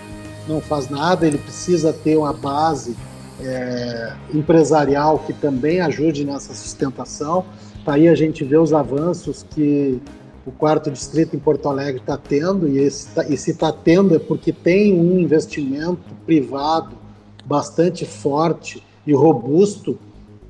[0.47, 2.95] não faz nada, ele precisa ter uma base
[3.39, 7.45] é, empresarial que também ajude nessa sustentação.
[7.85, 10.01] Tá aí a gente vê os avanços que
[10.45, 14.13] o quarto distrito em Porto Alegre está tendo, e, esse, tá, e se está tendo
[14.15, 16.97] é porque tem um investimento privado
[17.45, 19.97] bastante forte e robusto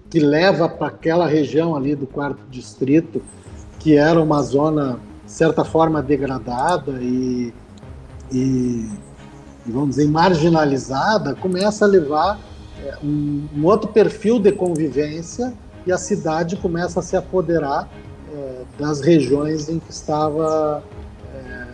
[0.10, 3.22] que leva para aquela região ali do quarto distrito,
[3.80, 5.00] que era uma zona,
[5.34, 7.52] certa forma, degradada e,
[8.32, 8.88] e
[9.66, 12.40] vamos dizer, marginalizada, começa a levar
[12.84, 15.52] é, um, um, outro perfil de convivência
[15.86, 17.90] e a cidade começa a se apoderar
[18.32, 20.84] é, das regiões em que estava
[21.34, 21.66] é,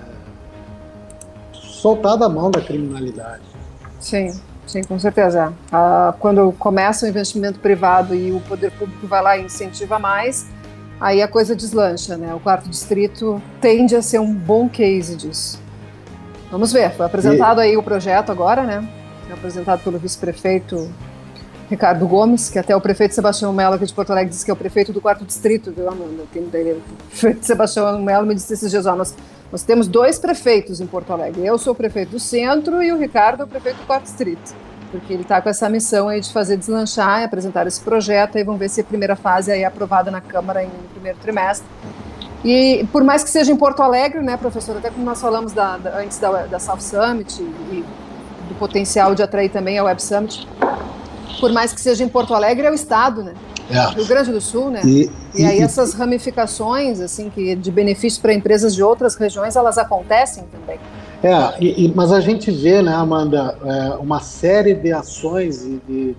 [1.54, 3.43] soltada a mão da criminalidade.
[4.00, 5.54] Sim, sim, com certeza.
[5.69, 10.48] Ah, quando começa o investimento privado e o poder público vai lá e incentiva mais,
[10.99, 12.33] aí a coisa deslancha, né?
[12.33, 15.59] O quarto distrito tende a ser um bom case disso.
[16.51, 17.63] Vamos ver, foi apresentado e...
[17.63, 18.88] aí o projeto agora, né?
[19.25, 20.89] Foi apresentado pelo vice-prefeito
[21.69, 24.53] Ricardo Gomes, que até o prefeito Sebastião Mello aqui de Porto Alegre disse que é
[24.53, 26.23] o prefeito do quarto distrito, viu, Amanda?
[26.23, 29.15] O dele, o prefeito Sebastião Mello me disse esses dias, ó, nós,
[29.51, 31.45] nós temos dois prefeitos em Porto Alegre.
[31.45, 34.55] Eu sou o prefeito do centro e o Ricardo é o prefeito do quarto distrito.
[34.91, 38.43] Porque ele está com essa missão aí de fazer deslanchar e apresentar esse projeto, e
[38.43, 41.67] vamos ver se a primeira fase aí é aprovada na Câmara em primeiro trimestre.
[42.43, 45.78] E por mais que seja em Porto Alegre, né, professor, até como nós falamos da,
[45.78, 47.84] da, antes da, da South Summit e
[48.47, 50.47] do potencial de atrair também a Web Summit,
[51.39, 53.34] por mais que seja em Porto Alegre, é o estado, né?
[53.69, 53.93] É.
[53.93, 54.82] Rio Grande do Sul, né?
[54.84, 59.56] E, e, e aí essas ramificações, assim, que de benefício para empresas de outras regiões,
[59.56, 60.80] elas acontecem também.
[61.21, 66.15] É, e, mas a gente vê, né, Amanda, é, uma série de ações e de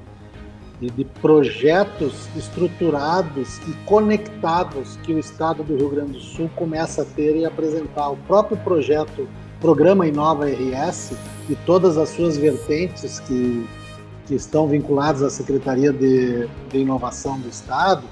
[0.81, 7.03] e de projetos estruturados e conectados que o Estado do Rio Grande do Sul começa
[7.03, 8.09] a ter e apresentar.
[8.09, 9.29] O próprio projeto
[9.61, 11.13] Programa Inova RS
[11.51, 13.67] e todas as suas vertentes que,
[14.27, 18.03] que estão vinculadas à Secretaria de, de Inovação do Estado,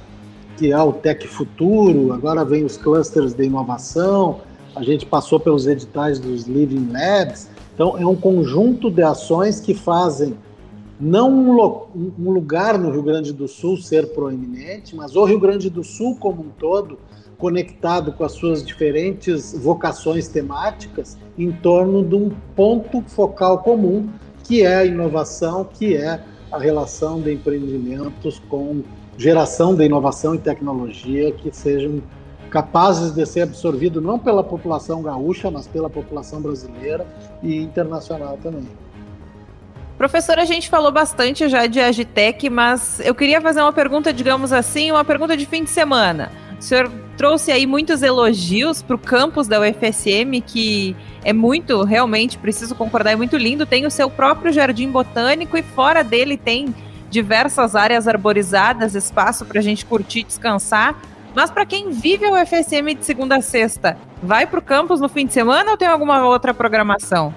[0.59, 4.41] que é o Tec Futuro, agora vem os clusters de inovação,
[4.79, 7.51] a gente passou pelos editais dos Living Labs.
[7.75, 10.37] Então, é um conjunto de ações que fazem
[11.01, 15.69] não um, um, lugar no Rio Grande do Sul ser proeminente, mas o Rio Grande
[15.69, 16.97] do Sul como um todo,
[17.37, 24.09] conectado com as suas diferentes vocações temáticas, em torno de um ponto focal comum,
[24.45, 28.83] que é a inovação, que é a relação de empreendimentos com
[29.17, 32.01] geração de inovação e tecnologia que sejam
[32.51, 37.07] capazes de ser absorvidos não pela população gaúcha, mas pela população brasileira
[37.43, 38.69] e internacional também.
[39.97, 44.53] Professora, a gente falou bastante já de Agitec, mas eu queria fazer uma pergunta, digamos
[44.53, 46.31] assim, uma pergunta de fim de semana.
[46.57, 52.39] O senhor trouxe aí muitos elogios para o campus da UFSM, que é muito, realmente,
[52.39, 53.67] preciso concordar, é muito lindo.
[53.67, 56.73] Tem o seu próprio jardim botânico e fora dele tem
[57.11, 60.95] diversas áreas arborizadas, espaço para a gente curtir, descansar.
[61.39, 65.09] Mas para quem vive a UFSM de segunda a sexta, vai para o campus no
[65.09, 67.33] fim de semana ou tem alguma outra programação?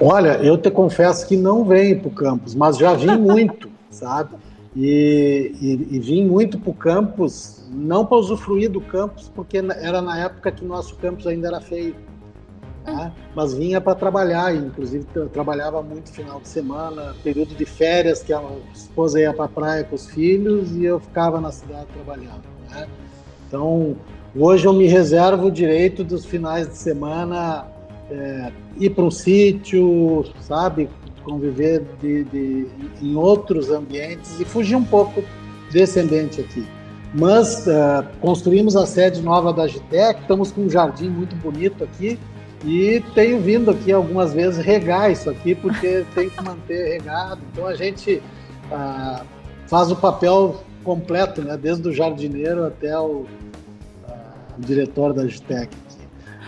[0.00, 4.30] Olha, eu te confesso que não venho para o campus, mas já vim muito, sabe?
[4.74, 10.00] E, e, e, vim muito para o campus, não para usufruir do campus, porque era
[10.00, 11.94] na época que nosso campus ainda era feio.
[12.86, 13.12] Né?
[13.34, 18.42] Mas vinha para trabalhar, inclusive trabalhava muito final de semana, período de férias, que a
[18.74, 22.44] esposa ia para a praia com os filhos e eu ficava na cidade trabalhando.
[22.70, 22.86] Né?
[23.48, 23.96] Então,
[24.36, 27.66] hoje eu me reservo o direito dos finais de semana
[28.10, 30.90] é, ir para um sítio, sabe,
[31.22, 32.68] conviver de, de,
[33.00, 35.24] em outros ambientes e fugir um pouco
[35.72, 36.66] desse ambiente aqui.
[37.14, 42.18] Mas uh, construímos a sede nova da Agitec, estamos com um jardim muito bonito aqui
[42.64, 47.40] e tenho vindo aqui algumas vezes regar isso aqui, porque tem que manter regado.
[47.52, 48.22] Então a gente
[48.70, 49.24] uh,
[49.66, 51.56] faz o papel completo, né?
[51.56, 53.26] desde o jardineiro até o, uh,
[54.58, 55.76] o diretor da Agitec.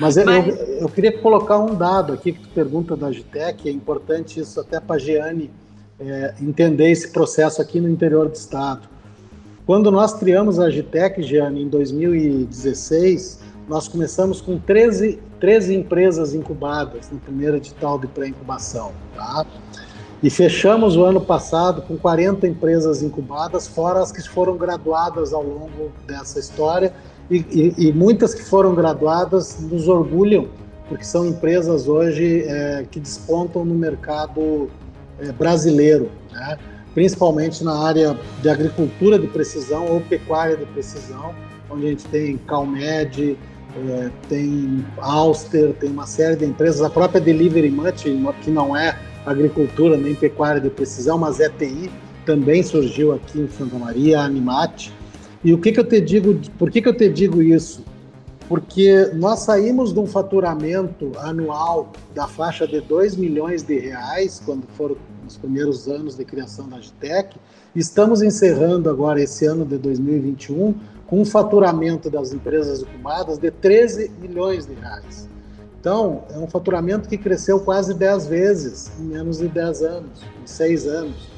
[0.01, 0.47] Mas, Mas...
[0.49, 4.61] Eu, eu, queria colocar um dado aqui que tu pergunta da Agitec, é importante isso
[4.61, 5.51] até para a Giane
[5.99, 8.89] é, entender esse processo aqui no interior do estado.
[9.67, 17.11] Quando nós criamos a Agitec, Giane, em 2016, nós começamos com 13, 13 empresas incubadas
[17.11, 18.93] no primeiro edital de pré-incubação.
[19.15, 19.45] Tá?
[20.23, 25.43] E fechamos o ano passado com 40 empresas incubadas, fora as que foram graduadas ao
[25.43, 26.93] longo dessa história.
[27.29, 30.49] E, e, e muitas que foram graduadas nos orgulham,
[30.89, 34.71] porque são empresas hoje é, que despontam no mercado
[35.19, 36.57] é, brasileiro, né?
[36.95, 41.35] principalmente na área de agricultura de precisão ou pecuária de precisão,
[41.69, 43.37] onde a gente tem Calmed,
[43.89, 48.05] é, tem Auster, tem uma série de empresas, a própria Delivery Much,
[48.43, 51.91] que não é agricultura nem pecuária de precisão, mas é TI,
[52.25, 54.93] também surgiu aqui em Santa Maria, a Animate.
[55.45, 57.85] E o que, que eu te digo, por que, que eu te digo isso?
[58.49, 64.67] Porque nós saímos de um faturamento anual da faixa de 2 milhões de reais, quando
[64.77, 64.97] foram
[65.27, 67.37] os primeiros anos de criação da Agitec,
[67.75, 70.75] estamos encerrando agora esse ano de 2021
[71.07, 75.29] com um faturamento das empresas incubadas de 13 milhões de reais.
[75.81, 80.47] Então, é um faturamento que cresceu quase 10 vezes em menos de 10 anos, em
[80.47, 81.29] 6 anos.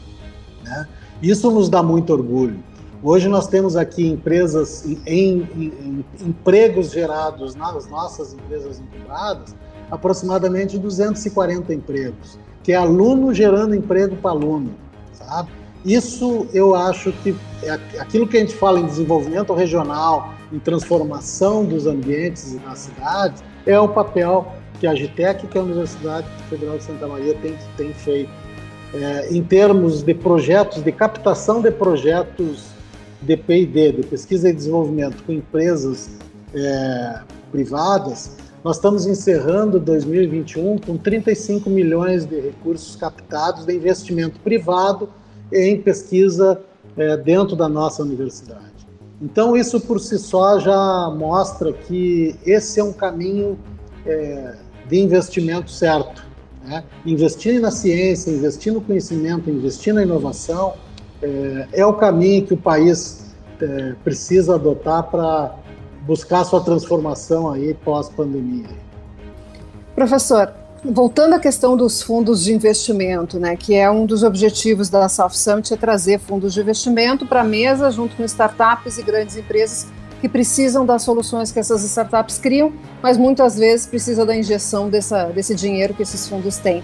[0.64, 0.88] Né?
[1.20, 2.62] Isso nos dá muito orgulho.
[3.02, 9.54] Hoje nós temos aqui empresas em, em, em empregos gerados nas nossas empresas incubadas,
[9.90, 14.74] aproximadamente 240 empregos, que é aluno gerando emprego para aluno,
[15.12, 15.50] sabe?
[15.88, 21.64] Isso eu acho que é aquilo que a gente fala em desenvolvimento regional, em transformação
[21.64, 26.26] dos ambientes e das cidades, é o papel que a Agitec, que é a Universidade
[26.50, 28.30] Federal de Santa Maria, tem, tem feito.
[28.92, 32.66] É, em termos de projetos, de captação de projetos
[33.22, 36.10] de P&D, de pesquisa e desenvolvimento com empresas
[36.54, 37.20] é,
[37.50, 45.08] privadas, nós estamos encerrando 2021 com 35 milhões de recursos captados de investimento privado
[45.52, 46.60] em pesquisa
[46.96, 48.68] é, dentro da nossa universidade.
[49.20, 53.58] Então, isso por si só já mostra que esse é um caminho
[54.06, 54.54] é,
[54.88, 56.24] de investimento certo.
[56.64, 56.84] Né?
[57.04, 60.74] Investir na ciência, investir no conhecimento, investir na inovação
[61.22, 65.56] é, é o caminho que o país é, precisa adotar para
[66.02, 68.68] buscar sua transformação aí pós-pandemia.
[69.94, 70.52] Professor,
[70.84, 75.30] Voltando à questão dos fundos de investimento, né, que é um dos objetivos da South
[75.30, 79.88] Summit, é trazer fundos de investimento para a mesa junto com startups e grandes empresas
[80.20, 82.72] que precisam das soluções que essas startups criam,
[83.02, 86.82] mas muitas vezes precisa da injeção dessa, desse dinheiro que esses fundos têm.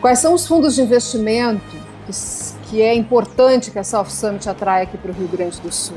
[0.00, 2.12] Quais são os fundos de investimento que,
[2.68, 5.96] que é importante que a South Summit atraia aqui para o Rio Grande do Sul?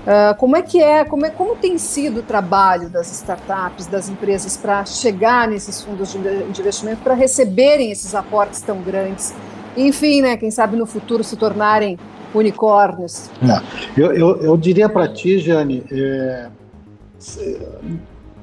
[0.00, 4.08] Uh, como é que é, como, é, como tem sido o trabalho das startups, das
[4.08, 9.34] empresas para chegar nesses fundos de, investimento, para receberem esses aportes tão grandes?
[9.76, 11.98] Enfim, né, quem sabe no futuro se tornarem
[12.34, 13.28] unicórnios.
[13.42, 16.48] É, eu, eu, eu, diria para ti, Jane, é,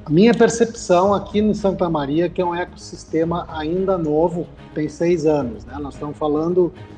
[0.04, 5.26] a minha percepção aqui em Santa Maria que é um ecossistema ainda novo, tem seis
[5.26, 5.64] anos.
[5.64, 5.74] Né?
[5.80, 6.97] Nós estamos falando é,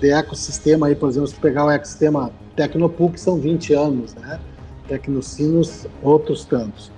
[0.00, 4.38] de ecossistema aí, por exemplo, se pegar o ecossistema Tecnopuc são 20 anos, né?
[4.86, 6.92] Tecnocinos, outros tantos.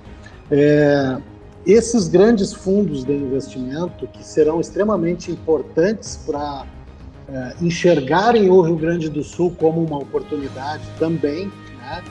[0.51, 1.19] É,
[1.67, 6.67] esses grandes fundos de investimento, que serão extremamente importantes para
[7.29, 12.05] é, enxergarem o Rio Grande do Sul como uma oportunidade também, né?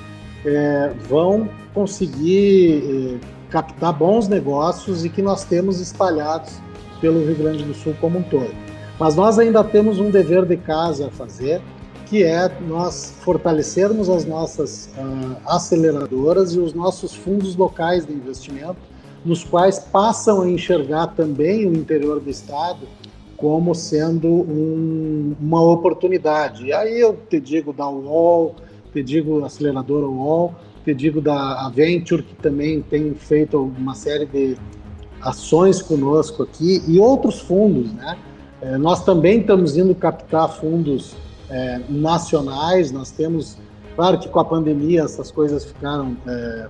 [0.46, 6.60] é, vão conseguir é, captar bons negócios e que nós temos espalhados
[7.00, 8.65] pelo Rio Grande do Sul como um todo.
[9.00, 11.62] Mas nós ainda temos um dever de casa a fazer,
[12.06, 18.78] que é nós fortalecermos as nossas uh, aceleradoras e os nossos fundos locais de investimento,
[19.26, 22.88] nos quais passam a enxergar também o interior do Estado
[23.36, 26.68] como sendo um, uma oportunidade.
[26.68, 28.56] E aí eu te digo da UOL,
[28.94, 30.54] te digo aceleradora UOL,
[30.86, 34.56] te digo da Venture, que também tem feito uma série de
[35.22, 38.18] ações conosco aqui, e outros fundos, né?
[38.62, 41.16] É, nós também estamos indo captar fundos
[41.50, 42.92] é, nacionais.
[42.92, 43.58] Nós temos,
[43.96, 46.68] claro que com a pandemia essas coisas ficaram é,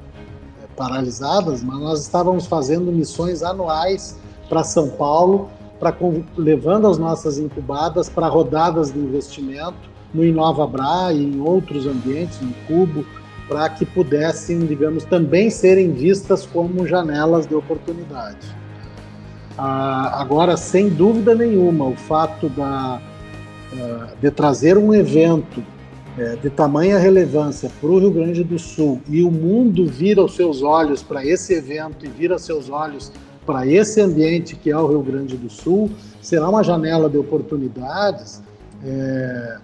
[0.76, 4.18] paralisadas, mas nós estávamos fazendo missões anuais
[4.50, 5.96] para São Paulo, para
[6.38, 12.40] levando as nossas incubadas para rodadas de investimento no Inova Bra e em outros ambientes,
[12.40, 13.06] no Cubo,
[13.48, 18.56] para que pudessem, digamos, também serem vistas como janelas de oportunidade.
[19.58, 23.02] Ah, agora, sem dúvida nenhuma, o fato da,
[23.74, 25.64] eh, de trazer um evento
[26.18, 30.34] é, de tamanha relevância para o Rio Grande do Sul e o mundo vira os
[30.34, 33.12] seus olhos para esse evento e vira seus olhos
[33.46, 35.92] para esse ambiente que é o Rio Grande do Sul,
[36.22, 38.42] será uma janela de oportunidades
[38.84, 39.58] é,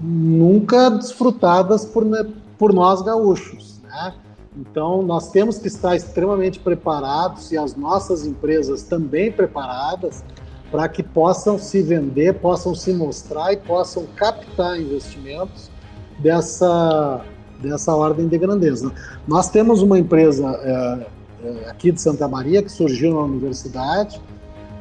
[0.00, 2.26] nunca desfrutadas por, né,
[2.58, 3.80] por nós gaúchos.
[3.84, 4.14] Né?
[4.56, 10.22] Então, nós temos que estar extremamente preparados e as nossas empresas também preparadas
[10.70, 15.70] para que possam se vender, possam se mostrar e possam captar investimentos
[16.18, 17.24] dessa,
[17.60, 18.92] dessa ordem de grandeza.
[19.26, 21.06] Nós temos uma empresa é,
[21.44, 24.20] é, aqui de Santa Maria que surgiu na universidade,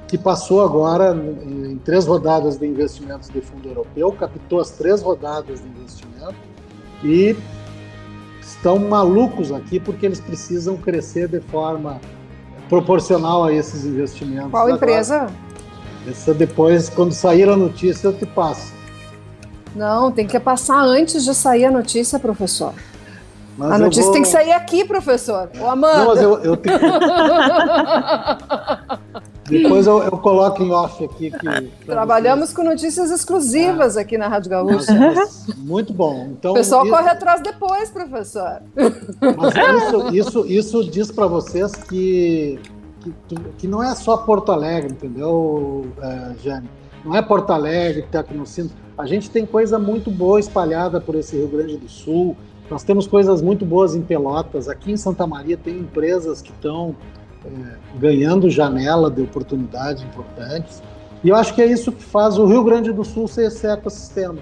[0.08, 5.62] que passou agora em três rodadas de investimentos de fundo europeu, captou as três rodadas
[5.62, 6.36] de investimento
[7.04, 7.36] e
[8.64, 12.00] estão malucos aqui porque eles precisam crescer de forma
[12.70, 14.52] proporcional a esses investimentos.
[14.52, 14.78] Qual agora.
[14.78, 15.28] empresa?
[16.08, 18.72] Essa depois, quando sair a notícia, eu te passo.
[19.76, 22.74] Não, tem que passar antes de sair a notícia, professor.
[23.58, 24.14] Mas a notícia vou...
[24.14, 25.50] tem que sair aqui, professor.
[25.60, 25.98] O Amanda.
[25.98, 26.80] Não, mas eu, eu tenho...
[29.50, 31.30] Depois eu, eu, coloco em off aqui.
[31.32, 32.56] Que, Trabalhamos vocês.
[32.56, 34.02] com notícias exclusivas ah.
[34.02, 34.94] aqui na Rádio Gaúcha.
[35.58, 36.30] Muito bom.
[36.32, 36.94] Então, o pessoal isso...
[36.94, 38.62] corre atrás depois, professor.
[38.76, 42.58] Mas isso, isso, isso diz para vocês que,
[43.28, 46.70] que, que, não é só Porto Alegre, entendeu, é, Jane?
[47.04, 48.76] Não é Porto Alegre, Tecnocentro.
[48.98, 52.38] A gente tem coisa muito boa espalhada por esse Rio Grande do Sul.
[52.70, 54.70] Nós temos coisas muito boas em Pelotas.
[54.70, 56.96] Aqui em Santa Maria tem empresas que estão
[57.46, 60.82] é, ganhando janela de oportunidades importantes.
[61.24, 63.66] E eu acho que é isso que faz o Rio Grande do Sul ser esse
[63.66, 64.38] ecossistema,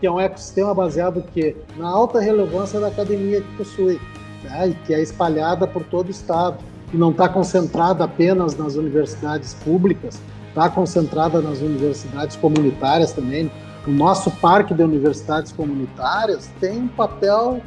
[0.00, 4.00] que é um ecossistema baseado que na alta relevância da academia que possui,
[4.44, 6.58] né, e que é espalhada por todo o estado,
[6.92, 13.50] e não está concentrada apenas nas universidades públicas, está concentrada nas universidades comunitárias também.
[13.86, 17.60] O nosso parque de universidades comunitárias tem um papel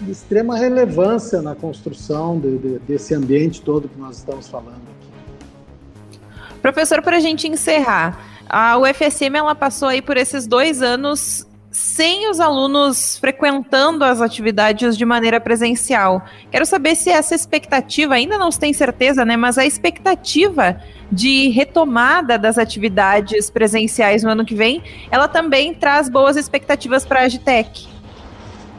[0.00, 6.20] de extrema relevância na construção de, de, desse ambiente todo que nós estamos falando aqui.
[6.60, 8.18] Professor, para a gente encerrar,
[8.48, 14.96] a UFSM ela passou aí por esses dois anos sem os alunos frequentando as atividades
[14.96, 16.24] de maneira presencial.
[16.50, 20.80] Quero saber se essa expectativa, ainda não se tem certeza, né, mas a expectativa
[21.12, 27.20] de retomada das atividades presenciais no ano que vem, ela também traz boas expectativas para
[27.20, 27.97] a Agitec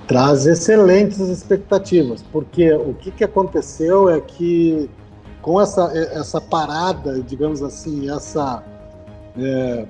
[0.10, 4.90] traz excelentes expectativas, porque o que, que aconteceu é que
[5.40, 8.64] com essa, essa parada, digamos assim, essa
[9.38, 9.86] é,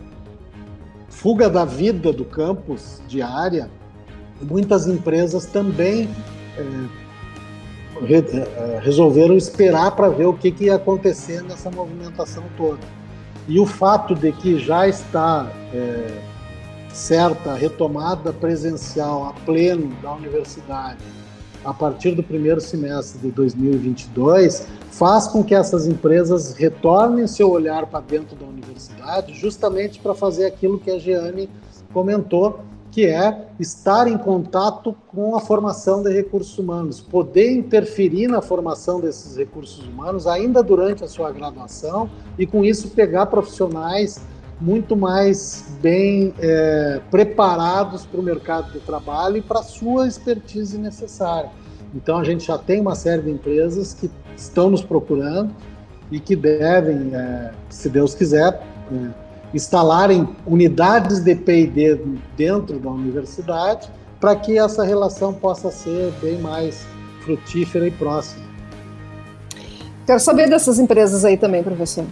[1.08, 3.72] fuga da vida do campus diária,
[4.42, 6.10] muitas empresas também
[6.58, 12.86] é, re, é, resolveram esperar para ver o que, que ia acontecer nessa movimentação toda.
[13.48, 16.22] E o fato de que já está é,
[16.94, 21.04] certa retomada presencial a pleno da universidade
[21.64, 27.86] a partir do primeiro semestre de 2022 faz com que essas empresas retornem seu olhar
[27.88, 31.50] para dentro da universidade, justamente para fazer aquilo que a Jeane
[31.94, 32.62] comentou,
[32.92, 39.00] que é estar em contato com a formação de recursos humanos, poder interferir na formação
[39.00, 44.22] desses recursos humanos ainda durante a sua graduação e com isso pegar profissionais
[44.60, 50.78] muito mais bem é, preparados para o mercado de trabalho e para a sua expertise
[50.78, 51.50] necessária.
[51.96, 55.56] Então, a gente já tem uma série de empresas que estão nos procurando
[56.12, 62.00] e que devem, é, se Deus quiser, é, instalarem unidades de P&D
[62.38, 63.90] dentro da universidade
[64.20, 66.86] para que essa relação possa ser bem mais
[67.22, 68.44] frutífera e próxima.
[70.06, 72.06] Quero saber dessas empresas aí também, professor.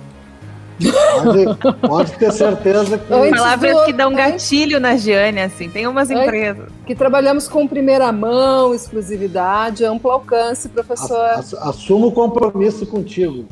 [0.77, 3.13] Pode, pode ter certeza que.
[3.13, 3.85] Antes Palavras do...
[3.85, 5.69] que dão gatilho na Giane, assim.
[5.69, 6.69] Tem umas empresas.
[6.85, 11.25] Que trabalhamos com primeira mão, exclusividade, amplo alcance, professor.
[11.61, 13.45] Assumo o compromisso contigo.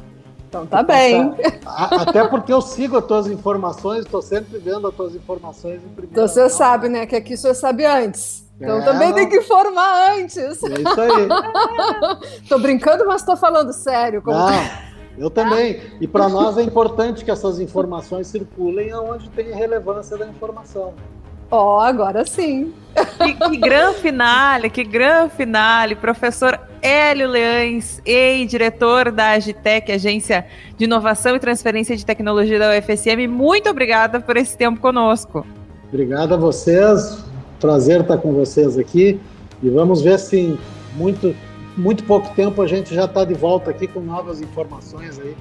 [0.48, 1.34] Então tá bem.
[1.66, 6.12] Até porque eu sigo as tuas informações, estou sempre vendo as tuas informações em primeira
[6.12, 6.50] Então você mão.
[6.50, 7.06] sabe, né?
[7.06, 8.46] Que aqui o senhor sabe antes.
[8.60, 10.38] Então é, também tem que informar antes.
[10.38, 11.28] É isso aí.
[12.48, 14.22] tô brincando, mas tô falando sério.
[14.22, 14.38] Como...
[14.38, 14.85] Não.
[15.18, 15.80] Eu também.
[16.01, 20.93] E para nós é importante que essas informações circulem aonde tem relevância da informação.
[21.49, 22.74] Ó, oh, agora sim.
[23.24, 25.95] Que, que gran finale, que gran finale.
[25.95, 30.45] Professor Hélio Leães, ex-diretor da Agitec, Agência
[30.78, 35.45] de Inovação e Transferência de Tecnologia da UFSM, muito obrigada por esse tempo conosco.
[35.88, 37.24] Obrigado a vocês.
[37.59, 39.20] Prazer estar com vocês aqui.
[39.63, 40.59] E vamos ver se
[40.95, 41.36] muito
[41.78, 45.36] muito pouco tempo a gente já está de volta aqui com novas informações aí,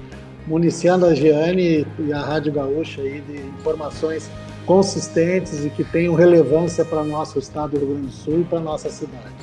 [0.45, 4.29] municiando a Giane e a Rádio Gaúcha aí de informações
[4.65, 8.59] consistentes e que tenham relevância para nosso estado do Rio Grande do Sul e para
[8.59, 9.33] nossa cidade.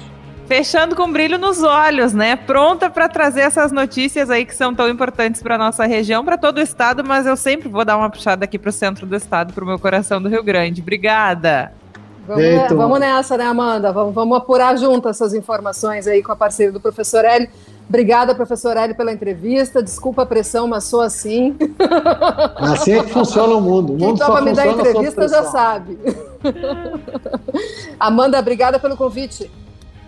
[0.47, 2.37] Fechando com brilho nos olhos, né?
[2.37, 6.59] Pronta para trazer essas notícias aí que são tão importantes para nossa região, para todo
[6.59, 9.55] o estado, mas eu sempre vou dar uma puxada aqui para o centro do estado,
[9.55, 10.83] para o meu coração do Rio Grande.
[10.83, 11.73] Obrigada.
[12.27, 13.93] Vamos, vamos nessa, né, Amanda?
[13.93, 17.49] Vamos, vamos apurar junto essas informações aí com a parceria do professor Hélio.
[17.89, 19.83] Obrigada, professor Hélio, pela entrevista.
[19.83, 21.57] Desculpa a pressão, mas sou assim.
[22.57, 23.95] Assim é que funciona o mundo.
[23.95, 25.99] O mundo Quem só me dar entrevista já sabe.
[27.99, 29.51] Amanda, obrigada pelo convite.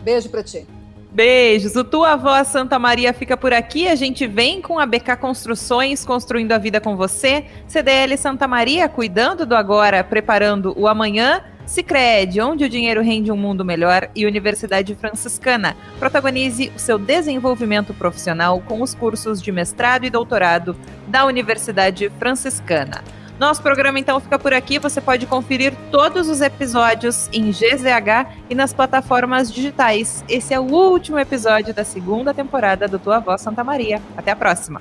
[0.02, 0.66] Beijo pra ti.
[1.10, 1.76] Beijos.
[1.76, 3.88] O Tua Voz Santa Maria fica por aqui.
[3.88, 7.44] A gente vem com a BK Construções, construindo a vida com você.
[7.68, 11.42] CDL Santa Maria, cuidando do agora, preparando o amanhã.
[11.66, 14.08] Cicred, onde o dinheiro rende um mundo melhor.
[14.14, 15.76] E Universidade Franciscana.
[15.98, 23.02] Protagonize o seu desenvolvimento profissional com os cursos de mestrado e doutorado da Universidade Franciscana.
[23.38, 24.78] Nosso programa então fica por aqui.
[24.78, 30.24] Você pode conferir todos os episódios em GZH e nas plataformas digitais.
[30.28, 34.00] Esse é o último episódio da segunda temporada do Tua Voz Santa Maria.
[34.16, 34.80] Até a próxima.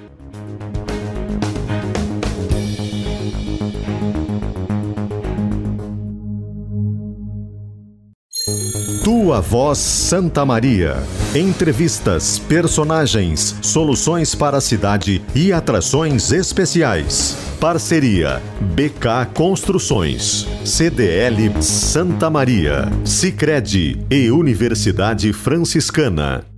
[9.06, 11.02] Tua Voz Santa Maria.
[11.34, 17.38] Entrevistas, personagens, soluções para a cidade e atrações especiais.
[17.58, 18.42] Parceria
[18.76, 26.53] BK Construções, CDL Santa Maria, Sicredi e Universidade Franciscana.